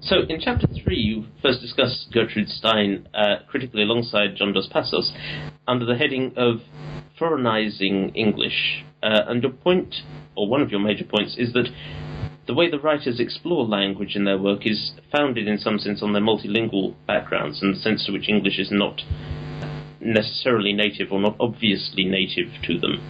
[0.00, 5.12] So, in chapter three, you first discuss Gertrude Stein uh, critically alongside John Dos Passos
[5.68, 6.56] under the heading of
[7.16, 8.84] foreignizing English.
[9.00, 9.94] Uh, and your point,
[10.34, 11.68] or one of your major points, is that
[12.46, 16.12] the way the writers explore language in their work is founded in some sense on
[16.12, 19.00] their multilingual backgrounds and the sense to which English is not
[20.00, 23.00] necessarily native or not obviously native to them.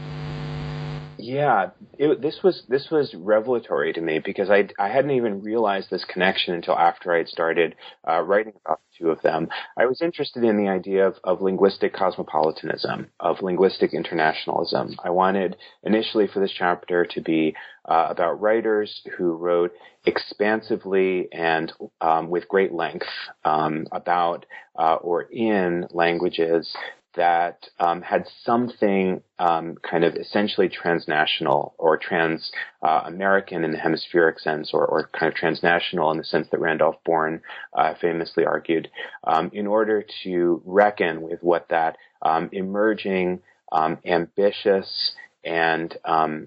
[1.32, 5.88] Yeah, it, this was this was revelatory to me because I I hadn't even realized
[5.88, 7.74] this connection until after I had started
[8.06, 9.48] uh, writing about the two of them.
[9.78, 14.96] I was interested in the idea of, of linguistic cosmopolitanism, of linguistic internationalism.
[15.02, 19.72] I wanted initially for this chapter to be uh, about writers who wrote
[20.04, 23.06] expansively and um, with great length
[23.46, 24.44] um, about
[24.78, 26.76] uh, or in languages
[27.14, 32.50] that um, had something um, kind of essentially transnational or trans
[32.82, 36.60] uh, American in the hemispheric sense, or, or, kind of transnational in the sense that
[36.60, 37.42] Randolph Bourne
[37.74, 38.88] uh, famously argued,
[39.24, 43.40] um, in order to reckon with what that um, emerging,
[43.72, 45.12] um, ambitious,
[45.44, 46.46] and um,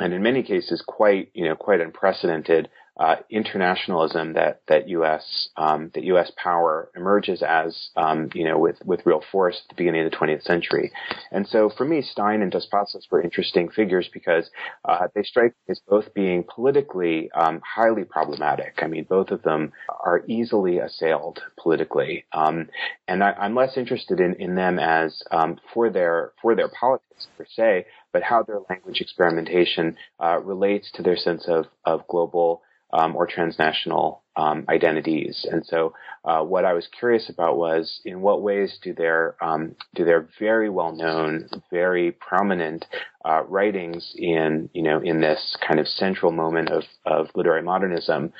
[0.00, 5.48] and in many cases quite you know quite unprecedented uh, internationalism that that U.S.
[5.56, 6.30] Um, that U.S.
[6.36, 10.16] power emerges as um, you know with with real force at the beginning of the
[10.16, 10.92] 20th century,
[11.30, 14.50] and so for me, Stein and Dos Passos were interesting figures because
[14.84, 18.80] uh, they strike me as both being politically um, highly problematic.
[18.82, 22.68] I mean, both of them are easily assailed politically, um,
[23.08, 27.26] and I, am less interested in, in them as um, for their for their politics
[27.38, 32.60] per se, but how their language experimentation uh, relates to their sense of of global
[32.92, 35.46] um, or transnational um, identities.
[35.50, 39.74] And so, uh, what I was curious about was in what ways do their um,
[39.94, 42.86] do their very well known, very prominent
[43.24, 48.32] uh, writings in you know in this kind of central moment of of literary modernism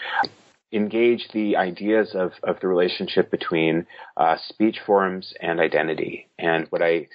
[0.72, 6.28] engage the ideas of, of the relationship between uh, speech forms and identity.
[6.38, 7.08] And what I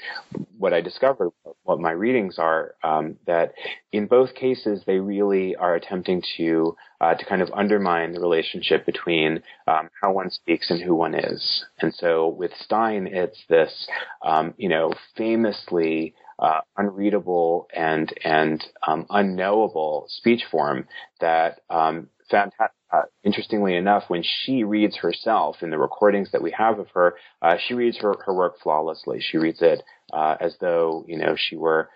[0.57, 1.31] what I discovered,
[1.63, 3.53] what my readings are, um, that
[3.91, 8.85] in both cases they really are attempting to uh, to kind of undermine the relationship
[8.85, 11.65] between um, how one speaks and who one is.
[11.79, 13.87] And so with Stein, it's this
[14.23, 20.87] um, you know famously uh, unreadable and and um, unknowable speech form
[21.19, 26.51] that um, fantastic uh, interestingly enough, when she reads herself in the recordings that we
[26.51, 29.19] have of her, uh, she reads her, her work flawlessly.
[29.19, 29.83] She reads it
[30.13, 31.89] uh, as though you know she were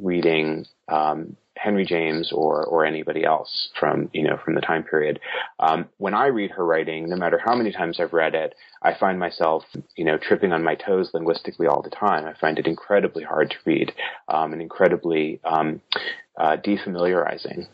[0.00, 5.18] reading um, Henry James or or anybody else from you know from the time period.
[5.58, 8.94] Um, when I read her writing, no matter how many times I've read it, I
[8.98, 9.64] find myself
[9.96, 12.26] you know tripping on my toes linguistically all the time.
[12.26, 13.92] I find it incredibly hard to read
[14.28, 15.80] um, and incredibly um,
[16.36, 17.66] uh, defamiliarizing.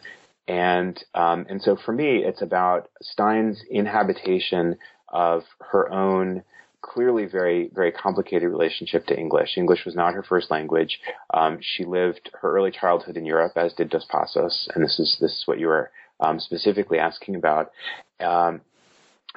[0.51, 4.79] And um, and so for me, it's about Stein's inhabitation
[5.09, 6.43] of her own
[6.83, 9.57] clearly very very complicated relationship to English.
[9.57, 10.99] English was not her first language.
[11.33, 15.19] Um, she lived her early childhood in Europe, as did Dos Passos, and this is
[15.21, 17.71] this is what you were um, specifically asking about.
[18.19, 18.61] Um,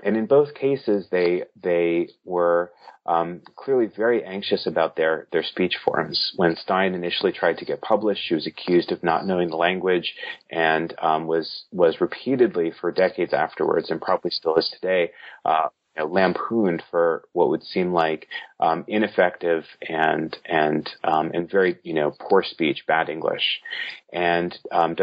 [0.02, 2.72] and in both cases, they they were
[3.06, 6.34] um, clearly very anxious about their their speech forms.
[6.36, 10.16] When Stein initially tried to get published, she was accused of not knowing the language,
[10.50, 15.12] and um, was was repeatedly for decades afterwards, and probably still is today,
[15.46, 18.28] uh, you know, lampooned for what would seem like
[18.60, 23.62] um, ineffective and and um, and very you know poor speech, bad English.
[24.12, 24.96] And um,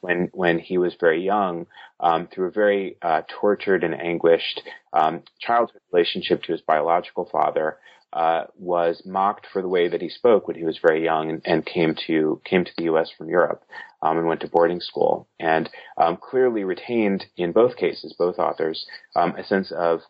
[0.00, 1.66] when when he was very young,
[2.00, 4.62] um, through a very uh, tortured and anguished
[4.92, 7.78] um, childhood relationship to his biological father,
[8.12, 11.42] uh, was mocked for the way that he spoke when he was very young and,
[11.44, 13.10] and came to came to the U.S.
[13.16, 13.62] from Europe
[14.02, 15.68] um, and went to boarding school and
[15.98, 20.00] um, clearly retained in both cases, both authors, um, a sense of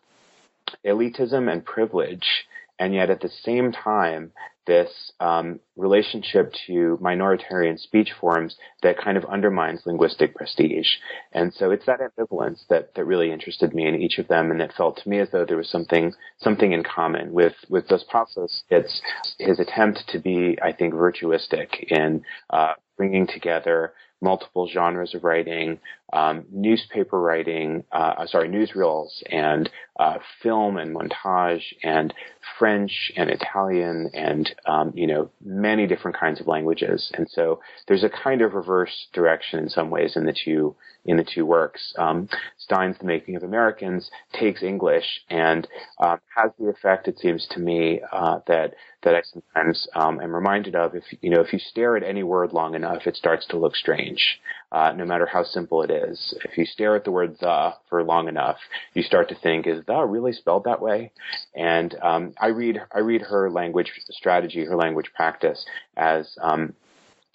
[0.85, 2.45] elitism and privilege,
[2.79, 4.31] and yet at the same time,
[4.67, 10.87] this um, relationship to minoritarian speech forms that kind of undermines linguistic prestige.
[11.31, 14.61] And so it's that ambivalence that, that really interested me in each of them, and
[14.61, 18.03] it felt to me as though there was something something in common with with Dos
[18.11, 18.63] Passos.
[18.69, 19.01] It's
[19.39, 25.79] his attempt to be, I think, virtuistic in uh, bringing together multiple genres of writing,
[26.13, 32.13] um, newspaper writing, uh, sorry, newsreels and uh, film and montage and
[32.57, 37.11] French and Italian and um, you know many different kinds of languages.
[37.13, 40.75] And so there's a kind of reverse direction in some ways in the two
[41.07, 41.93] in the two works.
[41.97, 45.67] Um, Stein's The Making of Americans takes English and
[45.99, 48.75] uh, has the effect, it seems to me, uh, that
[49.07, 50.93] that I sometimes um, am reminded of.
[50.93, 53.73] If you know, if you stare at any word long enough, it starts to look
[53.73, 54.21] strange,
[54.69, 56.37] uh, no matter how simple it is.
[56.43, 58.57] If you stare at the word "the" for long enough,
[58.93, 61.11] you start to think, "Is "the" really spelled that way?"
[61.55, 66.73] And um, I read I read her language strategy, her language practice as um,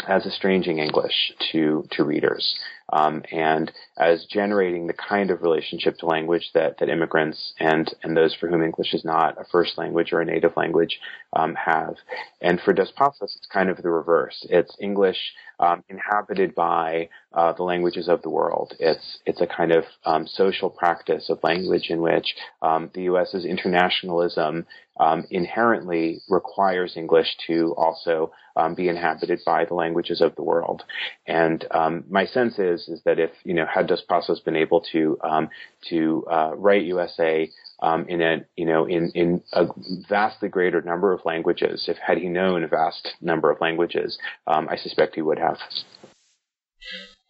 [0.07, 2.55] as estranging English to to readers
[2.93, 8.17] um, and as generating the kind of relationship to language that, that immigrants and, and
[8.17, 11.01] those for whom English is not a first language or a native language
[11.33, 11.95] um, have.
[12.41, 14.47] And for Dos Passos, it's kind of the reverse.
[14.51, 15.19] It's English
[15.63, 18.75] um, inhabited by uh, the languages of the world.
[18.81, 23.45] It's it's a kind of um, social practice of language in which um, the U.S.'s
[23.45, 24.67] internationalism
[24.99, 28.33] um, inherently requires English to also
[28.77, 30.83] be inhabited by the languages of the world.
[31.27, 31.65] And
[32.11, 35.49] my sense is is that if you know had Dos Passos been able to um,
[35.89, 37.49] to uh, write USA
[37.83, 39.67] um, in a you know in in a
[40.09, 44.69] vastly greater number of languages, if had he known a vast number of languages, um,
[44.69, 45.59] I suspect he would have.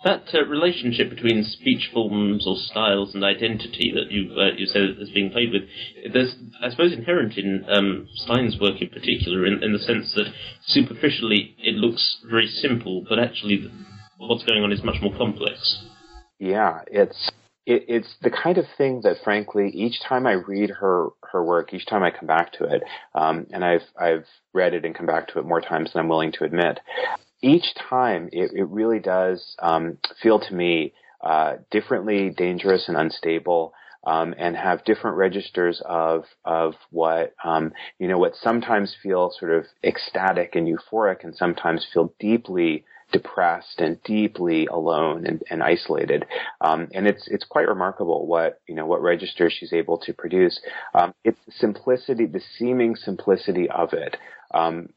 [0.04, 4.82] That uh, relationship between speech forms or styles and identity that you uh, you said
[4.98, 5.62] is being played with,
[6.12, 10.32] there's I suppose inherent in um, Stein's work in particular, in, in the sense that
[10.66, 13.70] superficially it looks very simple, but actually
[14.28, 15.84] what's going on is much more complex.
[16.38, 17.30] Yeah, it's
[17.66, 21.72] it, it's the kind of thing that, frankly, each time I read her her work,
[21.72, 22.82] each time I come back to it,
[23.14, 26.08] um, and I've I've read it and come back to it more times than I'm
[26.08, 26.80] willing to admit.
[27.42, 33.74] Each time, it, it really does um, feel to me uh, differently dangerous and unstable.
[34.04, 39.52] Um, and have different registers of of what um, you know what sometimes feel sort
[39.52, 46.24] of ecstatic and euphoric, and sometimes feel deeply depressed and deeply alone and, and isolated.
[46.60, 50.60] Um, and it's it's quite remarkable what you know what registers she's able to produce.
[50.94, 54.16] Um, it's the simplicity, the seeming simplicity of it.
[54.52, 54.90] Um,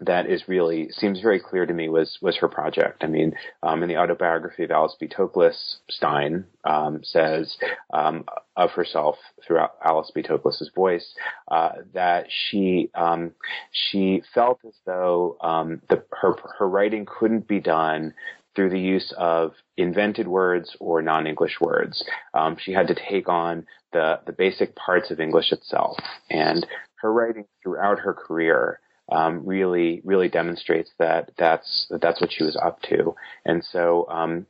[0.00, 3.02] that is really seems very clear to me was was her project.
[3.02, 5.08] I mean, um, in the autobiography of Alice B.
[5.08, 7.56] Toklas, Stein um, says
[7.92, 8.24] um,
[8.56, 10.22] of herself through Alice B.
[10.22, 11.14] Toklas's voice
[11.50, 13.32] uh, that she um,
[13.72, 18.14] she felt as though um, the, her her writing couldn't be done
[18.54, 22.04] through the use of invented words or non-English words.
[22.34, 25.98] Um, she had to take on the the basic parts of English itself,
[26.30, 26.64] and
[26.96, 28.78] her writing throughout her career
[29.10, 33.14] um, really really demonstrates that that's that that's what she was up to.
[33.44, 34.46] And so, um,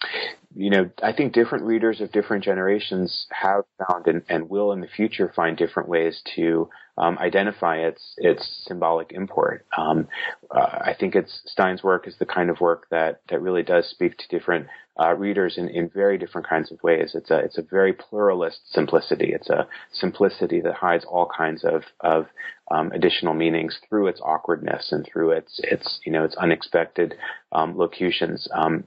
[0.54, 4.80] you know, I think different readers of different generations have found and, and will in
[4.80, 9.64] the future find different ways to um, identify its its symbolic import.
[9.76, 10.08] Um,
[10.50, 13.88] uh, I think it's Stein's work is the kind of work that that really does
[13.88, 14.66] speak to different
[15.00, 17.12] uh, readers in, in very different kinds of ways.
[17.14, 19.32] It's a it's a very pluralist simplicity.
[19.32, 22.26] It's a simplicity that hides all kinds of of
[22.70, 27.14] um, additional meanings through its awkwardness and through its its you know its unexpected
[27.52, 28.48] um, locutions.
[28.52, 28.84] Um,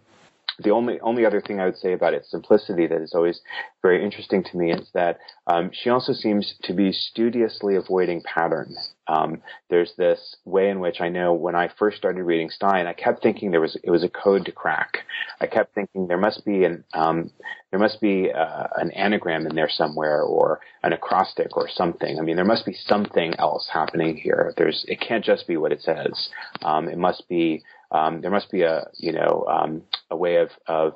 [0.64, 3.42] the only only other thing I would say about its simplicity that is always
[3.82, 8.76] very interesting to me is that um, she also seems to be studiously avoiding pattern.
[9.08, 12.94] Um, there's this way in which I know when I first started reading Stein, I
[12.94, 15.00] kept thinking there was it was a code to crack.
[15.40, 17.32] I kept thinking there must be an um,
[17.72, 22.20] there must be uh, an anagram in there somewhere or an acrostic or something.
[22.20, 24.54] I mean, there must be something else happening here.
[24.58, 26.30] There's it can't just be what it says.
[26.62, 30.50] Um, it must be um, there must be a you know um, a way of
[30.68, 30.94] of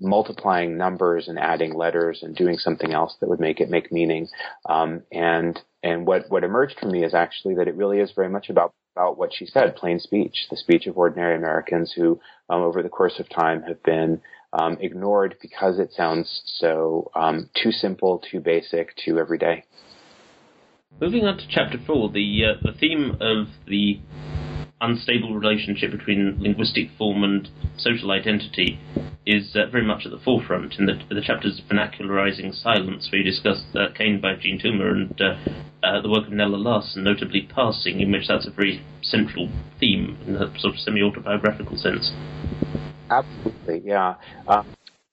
[0.00, 4.28] multiplying numbers and adding letters and doing something else that would make it make meaning.
[4.68, 8.28] Um, and and what what emerged for me is actually that it really is very
[8.28, 12.18] much about about what she said, plain speech, the speech of ordinary Americans who,
[12.48, 14.22] um, over the course of time, have been
[14.54, 19.64] um, ignored because it sounds so um, too simple, too basic, too everyday.
[20.98, 24.00] Moving on to chapter four, the uh, the theme of the
[24.80, 27.48] unstable relationship between linguistic form and
[27.78, 28.78] social identity
[29.24, 33.30] is uh, very much at the forefront in the, the chapters Vernacularizing Silence, where you
[33.30, 33.88] discuss uh,
[34.20, 35.34] by Jean Toomer and uh,
[35.82, 39.48] uh, the work of Nella Larsen, notably Passing, in which that's a very central
[39.80, 42.12] theme in a sort of semi autobiographical sense.
[43.10, 44.14] Absolutely, yeah.
[44.46, 44.66] Um,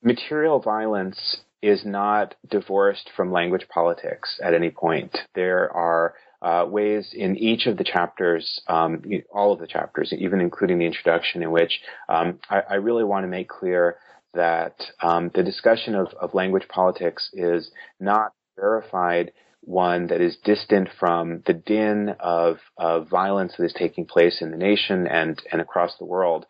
[0.03, 5.17] material violence is not divorced from language politics at any point.
[5.33, 6.13] There are
[6.43, 9.01] uh, ways in each of the chapters, um,
[9.33, 11.79] all of the chapters, even including the introduction, in which
[12.09, 13.95] um, I, I, really want to make clear
[14.33, 19.31] that um, the discussion of, of, language politics is not verified
[19.61, 24.51] one that is distant from the din of, of violence that is taking place in
[24.51, 26.45] the nation and, and across the world.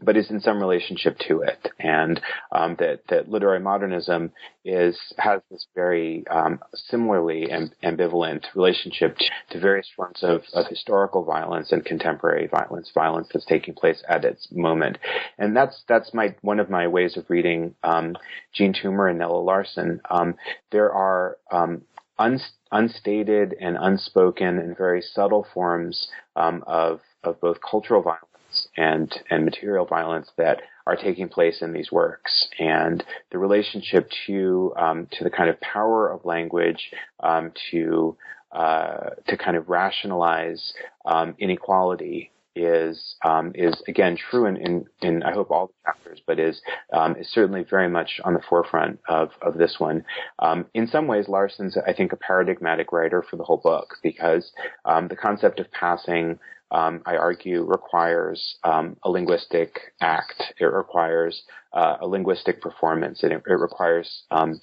[0.00, 2.20] But is in some relationship to it, and
[2.50, 4.32] um, that that literary modernism
[4.64, 10.66] is has this very um, similarly amb- ambivalent relationship to, to various forms of, of,
[10.68, 14.98] historical violence and contemporary violence, violence that's taking place at its moment,
[15.38, 18.16] and that's that's my one of my ways of reading um,
[18.54, 20.00] Jean Toomer and Nella Larsen.
[20.10, 20.36] Um,
[20.70, 21.82] there are um,
[22.18, 22.40] un-
[22.70, 28.31] unstated and unspoken and very subtle forms um, of of both cultural violence
[28.76, 34.72] and and material violence that are taking place in these works, and the relationship to
[34.76, 36.90] um, to the kind of power of language
[37.20, 38.16] um, to
[38.52, 40.72] uh, to kind of rationalize
[41.06, 46.20] um, inequality is um, is again true in, in, in, I hope all the chapters,
[46.26, 46.60] but is
[46.92, 50.04] um, is certainly very much on the forefront of of this one.
[50.38, 54.52] Um, in some ways, Larsen's I think a paradigmatic writer for the whole book because
[54.84, 56.38] um, the concept of passing
[56.72, 60.42] um, I argue, requires um, a linguistic act.
[60.58, 61.42] It requires
[61.72, 63.22] uh, a linguistic performance.
[63.22, 64.60] It, it requires um,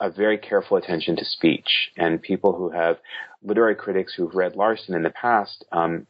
[0.00, 1.92] a, very careful attention to speech.
[1.98, 2.96] And people who have
[3.42, 6.06] literary critics who've read Larsen in the past um,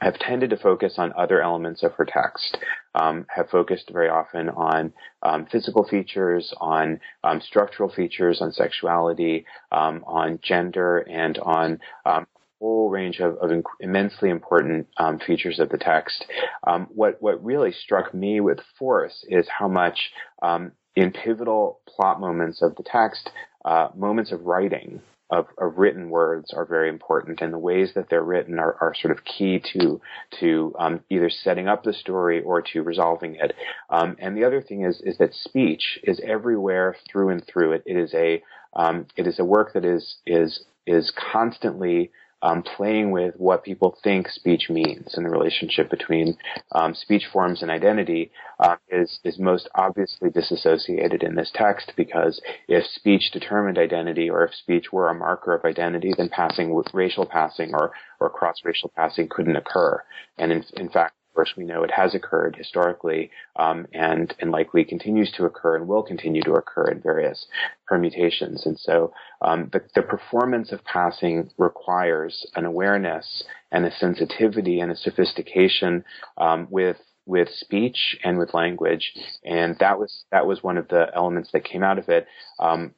[0.00, 2.58] have tended to focus on other elements of her text,
[2.94, 4.92] um, have focused very often on
[5.22, 12.26] um, physical features, on um, structural features, on sexuality, um, on gender, and on um,
[12.62, 13.50] whole range of, of
[13.80, 16.24] immensely important um, features of the text.
[16.64, 19.98] Um, what what really struck me with force is how much
[20.42, 23.30] um, in pivotal plot moments of the text,
[23.64, 25.02] uh, moments of writing.
[25.30, 28.94] Of, of, written words are very important, and the ways that they're written are, are
[28.94, 29.98] sort of key to
[30.40, 33.54] to um, either setting up the story or to resolving it.
[33.88, 37.72] Um, and the other thing is is that speech is everywhere through and through.
[37.72, 38.42] It, it is a
[38.76, 42.10] um, it is a work that is is is constantly
[42.42, 46.36] um, playing with what people think speech means and the relationship between
[46.72, 48.30] um, speech forms and identity
[48.60, 54.44] uh, is is most obviously disassociated in this text because if speech determined identity or
[54.44, 58.92] if speech were a marker of identity, then passing racial passing or or cross racial
[58.94, 60.02] passing couldn't occur.
[60.38, 64.84] And in, in fact, course, we know it has occurred historically, um, and and likely
[64.84, 67.46] continues to occur and will continue to occur in various
[67.86, 68.66] permutations.
[68.66, 74.92] And so, um, the, the performance of passing requires an awareness and a sensitivity and
[74.92, 76.04] a sophistication
[76.38, 79.12] um, with with speech and with language,
[79.44, 82.26] and that was that was one of the elements that came out of it.
[82.58, 82.94] Um,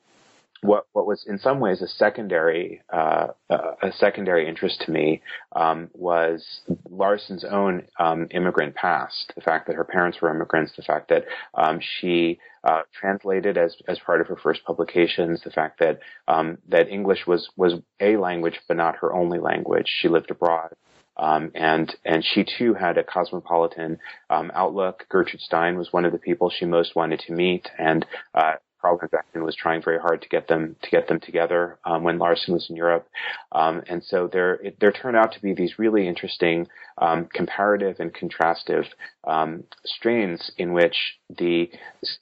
[0.65, 5.21] what what was in some ways a secondary uh, a secondary interest to me
[5.55, 6.43] um, was
[6.89, 9.33] Larsen's own um, immigrant past.
[9.35, 13.77] The fact that her parents were immigrants, the fact that um, she uh, translated as
[13.89, 18.17] as part of her first publications, the fact that um, that English was was a
[18.17, 19.87] language but not her only language.
[20.01, 20.71] She lived abroad.
[21.17, 23.99] Um, and and she too had a cosmopolitan
[24.31, 25.07] um, outlook.
[25.09, 28.05] Gertrude Stein was one of the people she most wanted to meet, and
[28.35, 28.55] uh,
[28.85, 32.19] Carl Beckman was trying very hard to get them to get them together um, when
[32.19, 33.09] Larsen was in Europe,
[33.53, 36.67] um, and so there it, there turned out to be these really interesting
[36.99, 38.85] um, comparative and contrastive
[39.27, 41.71] um, strains in which the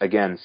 [0.00, 0.38] again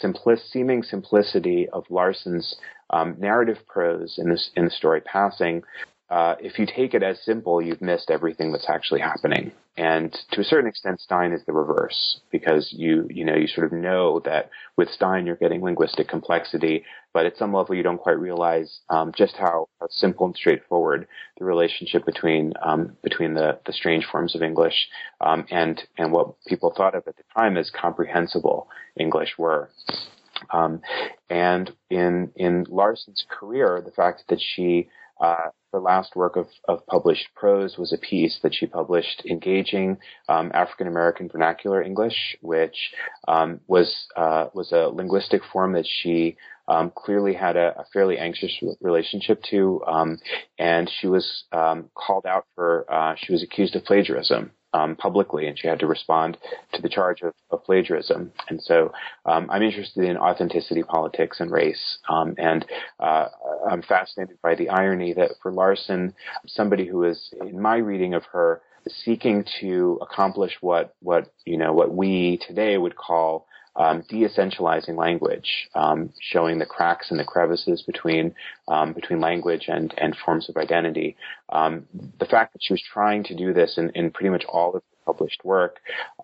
[0.52, 2.56] seeming simplicity of Larsen's
[2.90, 5.62] um, narrative prose in this in the story passing
[6.10, 9.52] uh, if you take it as simple, you've missed everything that's actually happening.
[9.76, 13.68] And to a certain extent, Stein is the reverse because you, you know, you sort
[13.68, 18.00] of know that with Stein you're getting linguistic complexity, but at some level you don't
[18.00, 23.74] quite realize um, just how, simple and straightforward the relationship between um, between the, the
[23.74, 24.88] strange forms of English
[25.22, 28.68] um, and and what people thought of at the time as comprehensible
[29.00, 29.70] English were.
[30.52, 30.82] Um,
[31.30, 34.90] and in in Larsen's career, the fact that she
[35.20, 39.98] uh, her last work of, of, published prose was a piece that she published engaging
[40.30, 42.94] um, African American vernacular English, which
[43.28, 46.38] um, was uh, was a linguistic form that she
[46.68, 48.52] um, clearly had a, a, fairly anxious
[48.82, 50.18] relationship to, um,
[50.60, 55.48] and she was um, called out for uh, she was accused of plagiarism um, publicly,
[55.48, 56.38] and she had to respond
[56.74, 58.32] to the charge of, of plagiarism.
[58.50, 58.94] And so
[59.26, 62.66] um, I'm interested in authenticity politics and race, um, and
[63.00, 63.28] uh,
[63.70, 66.14] I'm fascinated by the irony that for Larsen,
[66.46, 68.62] somebody who is, in my reading of her,
[69.04, 73.46] seeking to accomplish what what you know what we today would call
[73.78, 78.34] um, de-essentializing language, um, showing the cracks and the crevices between
[78.68, 81.16] um, between language and and forms of identity.
[81.50, 81.86] Um,
[82.20, 84.84] the fact that she was trying to do this in, in pretty much all of
[85.10, 85.76] published work,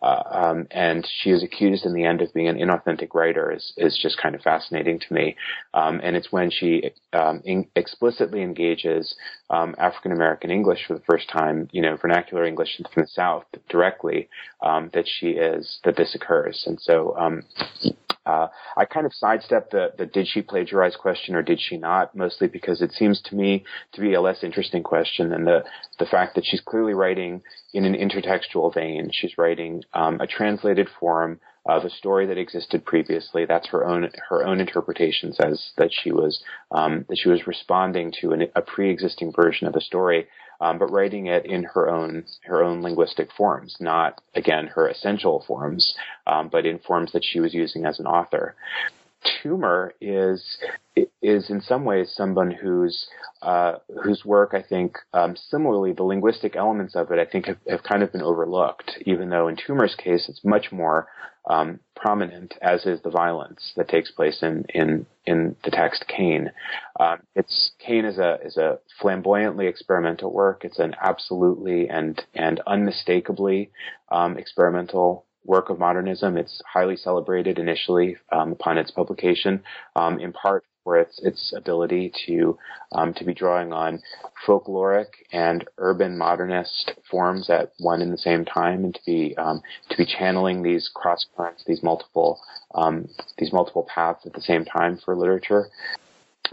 [0.02, 3.66] uh, um, and she is accused in the end of being an inauthentic writer is,
[3.78, 5.26] is just kind of fascinating to me.
[5.74, 9.16] Um, and it's when she um, in, explicitly engages
[9.50, 13.46] um, African American English for the first time, you know, vernacular English from the South
[13.70, 14.30] directly,
[14.62, 16.64] um, that she is that this occurs.
[16.68, 17.44] And so um,
[18.26, 18.48] uh,
[18.78, 22.48] I kind of sidestepped the, the did she plagiarize question or did she not, mostly
[22.48, 25.64] because it seems to me to be a less interesting question than the,
[26.00, 27.42] the fact that she's clearly writing
[27.74, 29.10] in an intertextual vein.
[29.12, 33.46] She's writing um, a translated form of a story that existed previously.
[33.46, 38.14] That's her own her own interpretation says that she was um, that she was responding
[38.22, 40.28] to an, a pre-existing version of the story
[40.64, 45.44] um, but writing it in her own her own linguistic forms, not again her essential
[45.46, 45.94] forms,
[46.26, 48.56] um, but in forms that she was using as an author.
[49.44, 50.58] Toomer is
[51.22, 53.08] is in some ways someone whose
[53.42, 57.58] uh, whose work I think um, similarly the linguistic elements of it I think have,
[57.68, 61.08] have, kind of been overlooked, even though in Toomer's case it's much more
[61.50, 66.52] um, prominent, as is the violence that takes place in in in the text Cane.
[67.00, 70.64] Um, it's Cane is a is a flamboyantly experimental work.
[70.64, 73.72] It's an absolutely and and unmistakably
[74.12, 76.38] um, experimental work of modernism.
[76.38, 79.64] It's highly celebrated initially um, upon its publication,
[79.96, 82.58] um, in part for its its ability to
[82.92, 84.02] um, to be drawing on
[84.46, 89.62] folkloric and urban modernist forms at one and the same time, and to be um,
[89.90, 92.40] to be channeling these cross currents, these multiple
[92.76, 93.08] um,
[93.38, 95.70] these multiple paths at the same time for literature.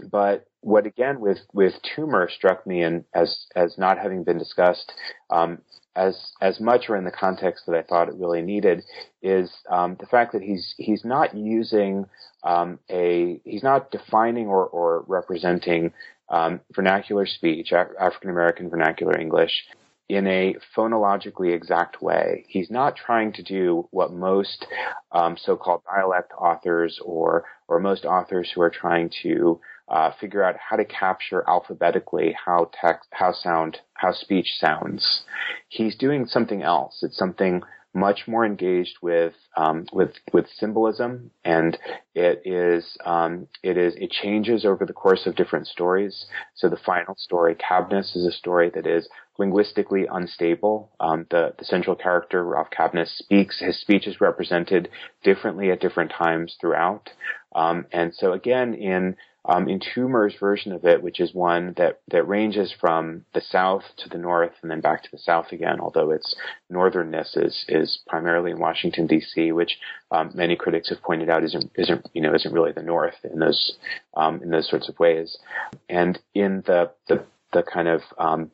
[0.09, 4.91] But what again with with Toomer struck me and as as not having been discussed
[5.29, 5.59] um,
[5.95, 8.83] as as much or in the context that I thought it really needed
[9.21, 12.05] is um, the fact that he's he's not using
[12.43, 15.93] um, a he's not defining or, or representing
[16.29, 19.51] um, vernacular speech African American vernacular English
[20.07, 22.45] in a phonologically exact way.
[22.49, 24.65] He's not trying to do what most
[25.13, 30.55] um, so-called dialect authors or or most authors who are trying to uh, figure out
[30.57, 35.23] how to capture alphabetically how text, how sound, how speech sounds.
[35.69, 36.99] He's doing something else.
[37.03, 37.61] It's something
[37.93, 41.77] much more engaged with um, with with symbolism, and
[42.15, 46.25] it is um, it is it changes over the course of different stories.
[46.55, 50.91] So the final story, Kabnis, is a story that is linguistically unstable.
[50.99, 53.59] Um, the the central character, Ralph Kabnis, speaks.
[53.59, 54.89] His speech is represented
[55.23, 57.09] differently at different times throughout,
[57.55, 61.99] um, and so again in um, in Toomer's version of it, which is one that,
[62.09, 65.79] that ranges from the south to the north and then back to the south again,
[65.79, 66.35] although its
[66.71, 69.79] northernness is, is primarily in Washington D.C., which
[70.11, 73.39] um, many critics have pointed out isn't isn't you know isn't really the north in
[73.39, 73.77] those
[74.15, 75.37] um, in those sorts of ways.
[75.89, 78.51] And in the the, the kind of um,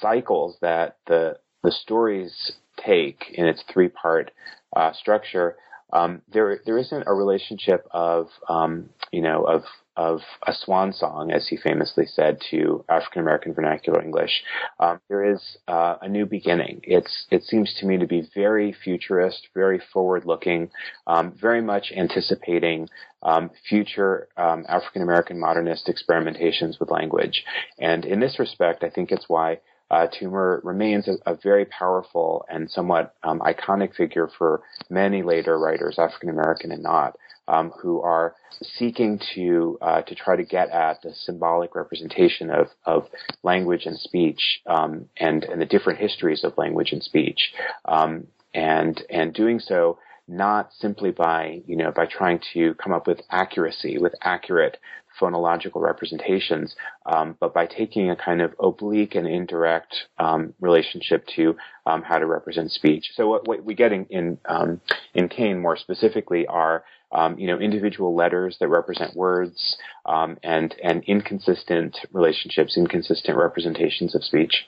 [0.00, 2.52] cycles that the the stories
[2.84, 4.32] take in its three part
[4.74, 5.56] uh, structure,
[5.92, 9.62] um, there there isn't a relationship of um, you know of
[9.96, 14.42] of a swan song, as he famously said to African American vernacular English.
[14.80, 16.80] Um, there is uh, a new beginning.
[16.82, 20.70] It's it seems to me to be very futurist, very forward looking,
[21.06, 22.88] um, very much anticipating
[23.22, 27.44] um, future um, African American modernist experimentations with language.
[27.78, 32.44] And in this respect, I think it's why uh, Toomer remains a, a, very powerful
[32.48, 37.16] and somewhat um, iconic figure for many later writers, African American and not,
[37.48, 42.68] um, who are seeking to uh, to try to get at the symbolic representation of,
[42.84, 43.06] of
[43.42, 47.52] language and speech um, and and the different histories of language and speech,
[47.84, 53.06] um, and and doing so not simply by you know by trying to come up
[53.06, 54.78] with accuracy with accurate
[55.20, 56.74] phonological representations,
[57.06, 62.18] um, but by taking a kind of oblique and indirect um, relationship to um, how
[62.18, 63.12] to represent speech.
[63.14, 64.80] So what, what we get in in, um,
[65.14, 66.84] in Cane more specifically are
[67.14, 74.14] um, you know, individual letters that represent words, um, and and inconsistent relationships, inconsistent representations
[74.14, 74.66] of speech.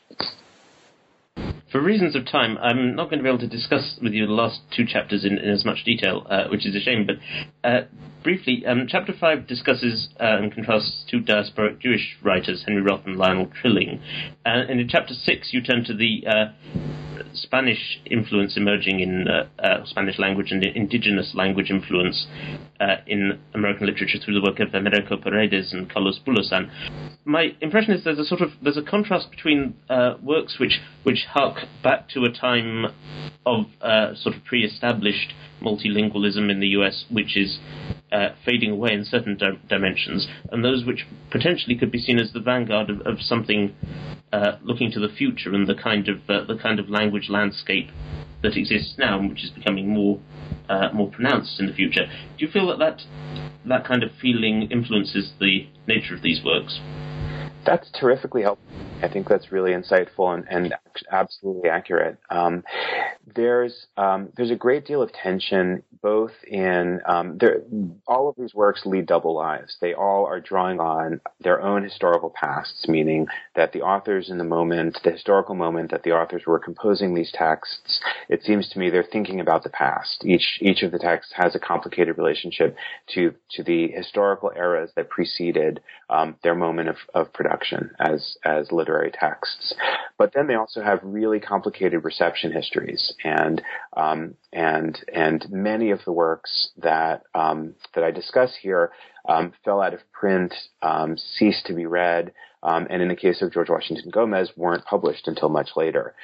[1.72, 4.32] For reasons of time, I'm not going to be able to discuss with you the
[4.32, 7.06] last two chapters in, in as much detail, uh, which is a shame.
[7.06, 7.16] But
[7.68, 7.86] uh,
[8.22, 13.16] briefly, um, chapter five discusses uh, and contrasts two diasporic Jewish writers, Henry Roth and
[13.16, 14.00] Lionel Trilling.
[14.44, 16.44] Uh, and in chapter six, you turn to the uh,
[17.32, 22.26] Spanish influence emerging in uh, uh, Spanish language and indigenous language influence
[22.80, 26.70] uh, in American literature through the work of Americo Paredes and Carlos Bulosan.
[27.24, 31.26] My impression is there's a sort of there's a contrast between uh, works which which
[31.28, 32.86] hark back to a time
[33.44, 35.32] of uh, sort of pre-established
[35.62, 37.58] multilingualism in the U.S., which is
[38.12, 42.32] uh, fading away in certain di- dimensions, and those which potentially could be seen as
[42.32, 43.74] the vanguard of, of something
[44.32, 47.88] uh, looking to the future and the kind of uh, the kind of language landscape
[48.42, 50.20] that exists now, and which is becoming more
[50.68, 52.06] uh, more pronounced in the future.
[52.38, 53.02] Do you feel that, that
[53.66, 56.80] that kind of feeling influences the nature of these works?
[57.66, 58.64] That's terrifically helpful.
[59.02, 60.74] I think that's really insightful and, and
[61.10, 62.16] absolutely accurate.
[62.30, 62.64] Um,
[63.34, 67.38] there's um, there's a great deal of tension both in um,
[68.06, 69.76] all of these works lead double lives.
[69.80, 74.44] They all are drawing on their own historical pasts, meaning that the authors in the
[74.44, 78.88] moment, the historical moment that the authors were composing these texts, it seems to me
[78.88, 80.24] they're thinking about the past.
[80.24, 82.76] Each each of the texts has a complicated relationship
[83.14, 87.55] to to the historical eras that preceded um, their moment of, of production
[87.98, 89.74] as as literary texts.
[90.18, 93.62] But then they also have really complicated reception histories, and
[93.96, 98.92] um, and and many of the works that um, that I discuss here
[99.28, 102.32] um, fell out of print, um, ceased to be read,
[102.62, 106.14] um, and in the case of George Washington Gomez, weren't published until much later.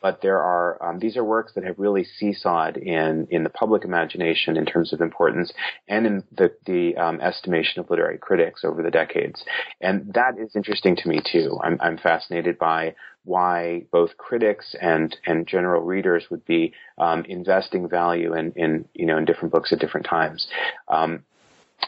[0.00, 3.84] But there are um, these are works that have really seesawed in in the public
[3.84, 5.52] imagination in terms of importance
[5.88, 9.42] and in the the um, estimation of literary critics over the decades,
[9.80, 11.58] and that is interesting to me too.
[11.62, 12.94] I'm I'm fascinated by
[13.24, 19.06] why both critics and and general readers would be um, investing value in in you
[19.06, 20.46] know in different books at different times.
[20.88, 21.24] Um,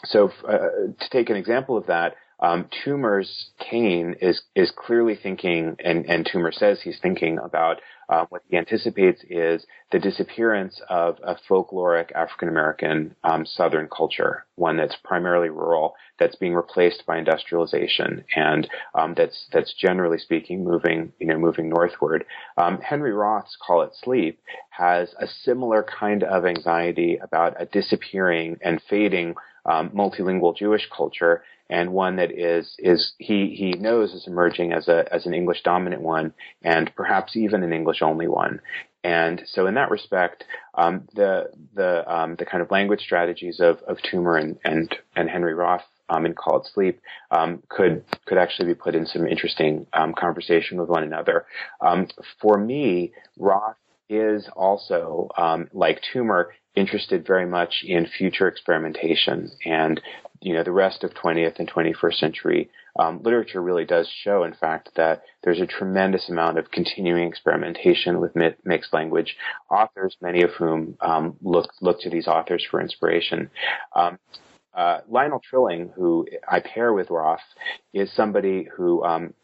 [0.05, 0.59] so uh,
[0.99, 6.25] to take an example of that, um, Toomer's Cane is is clearly thinking, and, and
[6.27, 12.11] Toomer says he's thinking about uh, what he anticipates is the disappearance of a folkloric
[12.13, 18.69] African American um, Southern culture, one that's primarily rural, that's being replaced by industrialization, and
[18.95, 22.25] um, that's that's generally speaking moving you know moving northward.
[22.57, 28.59] Um, Henry Roth's Call It Sleep has a similar kind of anxiety about a disappearing
[28.63, 29.35] and fading
[29.67, 34.89] um, multilingual Jewish culture and one that is is he he knows is emerging as
[34.89, 38.61] a as an English dominant one and perhaps even an English only one.
[39.03, 40.45] And so, in that respect,
[40.75, 45.31] um, the the um, the kind of language strategies of of Toomer and and, and
[45.31, 47.01] Henry Roth um, in Call It Sleep
[47.31, 51.47] um, could could actually be put in some interesting um, conversation with one another.
[51.81, 52.09] Um,
[52.43, 53.77] for me, Roth
[54.11, 55.31] is also
[55.73, 56.47] like Toomer
[56.77, 60.01] interested very much in future experimentation and
[60.41, 64.55] you know the rest of 20th and 21st century um, literature really does show, in
[64.55, 69.37] fact, that there's a tremendous amount of continuing experimentation with mi- mixed language
[69.71, 73.51] authors, many of whom um, look look to these authors for inspiration.
[73.95, 74.19] Um,
[74.75, 77.41] uh, Lionel Trilling, who I pair with Roth,
[77.93, 79.35] is somebody who um,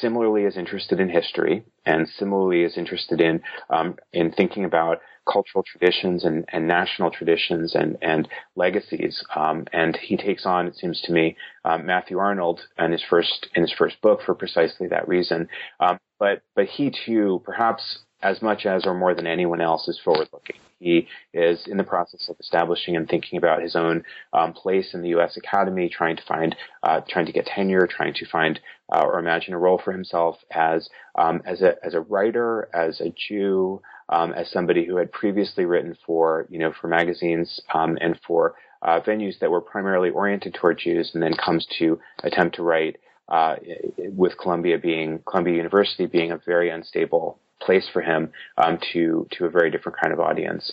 [0.00, 5.00] similarly is interested in history and similarly is interested in um, in thinking about
[5.30, 9.22] cultural traditions and, and national traditions and, and legacies.
[9.34, 13.48] Um, and he takes on, it seems to me, um, Matthew Arnold in his first
[13.54, 15.48] in his first book for precisely that reason.
[15.78, 19.98] Um, but but he too, perhaps as much as or more than anyone else, is
[20.04, 20.56] forward looking.
[20.78, 24.02] He is in the process of establishing and thinking about his own
[24.32, 25.36] um, place in the U.S.
[25.36, 28.58] Academy, trying to find, uh, trying to get tenure, trying to find
[28.92, 33.00] uh, or imagine a role for himself as um, as a as a writer, as
[33.00, 37.96] a Jew, um, as somebody who had previously written for you know for magazines um,
[38.00, 42.56] and for uh, venues that were primarily oriented toward Jews, and then comes to attempt
[42.56, 42.96] to write
[43.28, 43.56] uh,
[43.96, 49.44] with Columbia being Columbia University being a very unstable place for him um, to to
[49.44, 50.72] a very different kind of audience.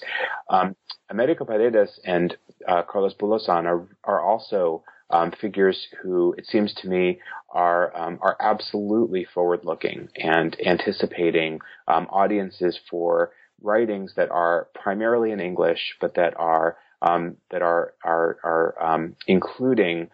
[0.50, 0.76] Um,
[1.10, 2.36] Americo Paredes and
[2.68, 8.20] uh, Carlos Bulosan are are also um, figures who it seems to me are um,
[8.22, 13.32] are absolutely forward looking and anticipating um, audiences for
[13.62, 20.10] writings that are primarily in English, but that are um, that are are are including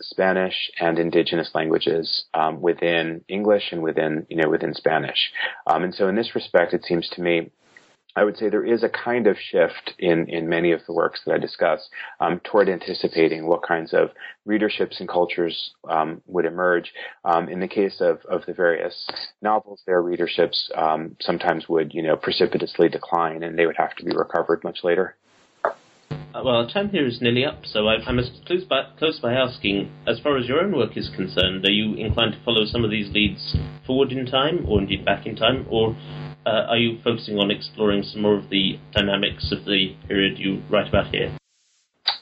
[0.00, 5.30] Spanish and indigenous languages um, within English and within you know within Spanish.
[5.66, 7.50] Um, and so in this respect, it seems to me.
[8.16, 11.20] I would say there is a kind of shift in, in many of the works
[11.24, 11.88] that I discuss
[12.18, 14.10] um, toward anticipating what kinds of
[14.46, 16.92] readerships and cultures um, would emerge.
[17.24, 19.08] Um, in the case of, of the various
[19.42, 24.04] novels, their readerships um, sometimes would, you know, precipitously decline, and they would have to
[24.04, 25.14] be recovered much later.
[26.32, 29.32] Uh, well, time here is nearly up, so I, I must close by, close by
[29.32, 32.84] asking, as far as your own work is concerned, are you inclined to follow some
[32.84, 33.56] of these leads
[33.86, 35.96] forward in time, or indeed back in time, or
[36.46, 40.88] are you focusing on exploring some more of the dynamics of the period you write
[40.88, 41.36] about here?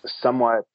[0.04, 0.66] Somewhat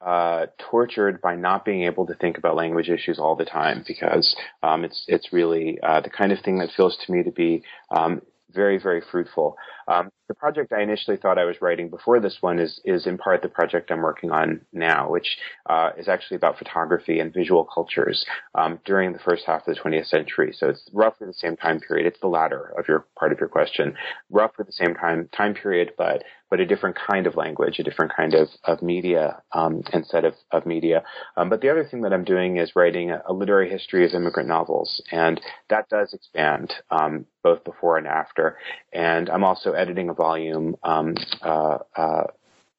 [0.00, 4.34] uh, tortured by not being able to think about language issues all the time because
[4.62, 7.62] um, it's it's really uh, the kind of thing that feels to me to be
[7.94, 8.22] um,
[8.54, 9.56] very very fruitful.
[9.88, 13.18] Um, the project I initially thought I was writing before this one is is in
[13.18, 15.38] part the project I'm working on now, which
[15.68, 18.24] uh, is actually about photography and visual cultures
[18.54, 20.54] um, during the first half of the 20th century.
[20.56, 22.06] So it's roughly the same time period.
[22.06, 23.94] It's the latter of your part of your question,
[24.30, 26.22] roughly the same time time period, but
[26.52, 30.26] but a different kind of language, a different kind of of media um, and set
[30.26, 31.02] of of media.
[31.34, 34.12] Um, but the other thing that I'm doing is writing a, a, literary history of
[34.12, 35.40] immigrant novels, and
[35.70, 38.58] that does expand um, both before and after.
[38.92, 42.24] And I'm also editing a volume, um, uh, uh,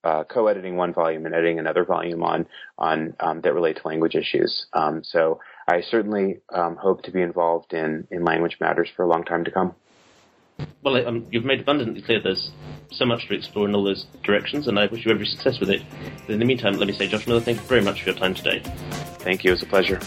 [0.04, 2.46] uh, co-editing one volume and editing another volume on
[2.78, 4.68] on um, that relate to language issues.
[4.74, 9.08] Um, so I certainly um, hope to be involved in in language matters for a
[9.08, 9.74] long time to come.
[10.84, 12.52] Well, um, you've made abundantly clear there's
[12.92, 15.70] so much to explore in all those directions, and I wish you every success with
[15.70, 15.82] it.
[16.26, 18.20] But in the meantime, let me say, Josh Miller, thank you very much for your
[18.20, 18.62] time today.
[19.20, 19.52] Thank you.
[19.52, 20.00] It was a pleasure.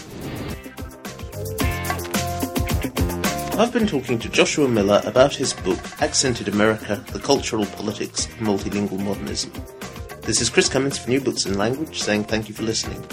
[3.59, 8.33] I've been talking to Joshua Miller about his book, Accented America The Cultural Politics of
[8.33, 9.51] Multilingual Modernism.
[10.21, 13.03] This is Chris Cummins for New Books in Language saying thank you for listening.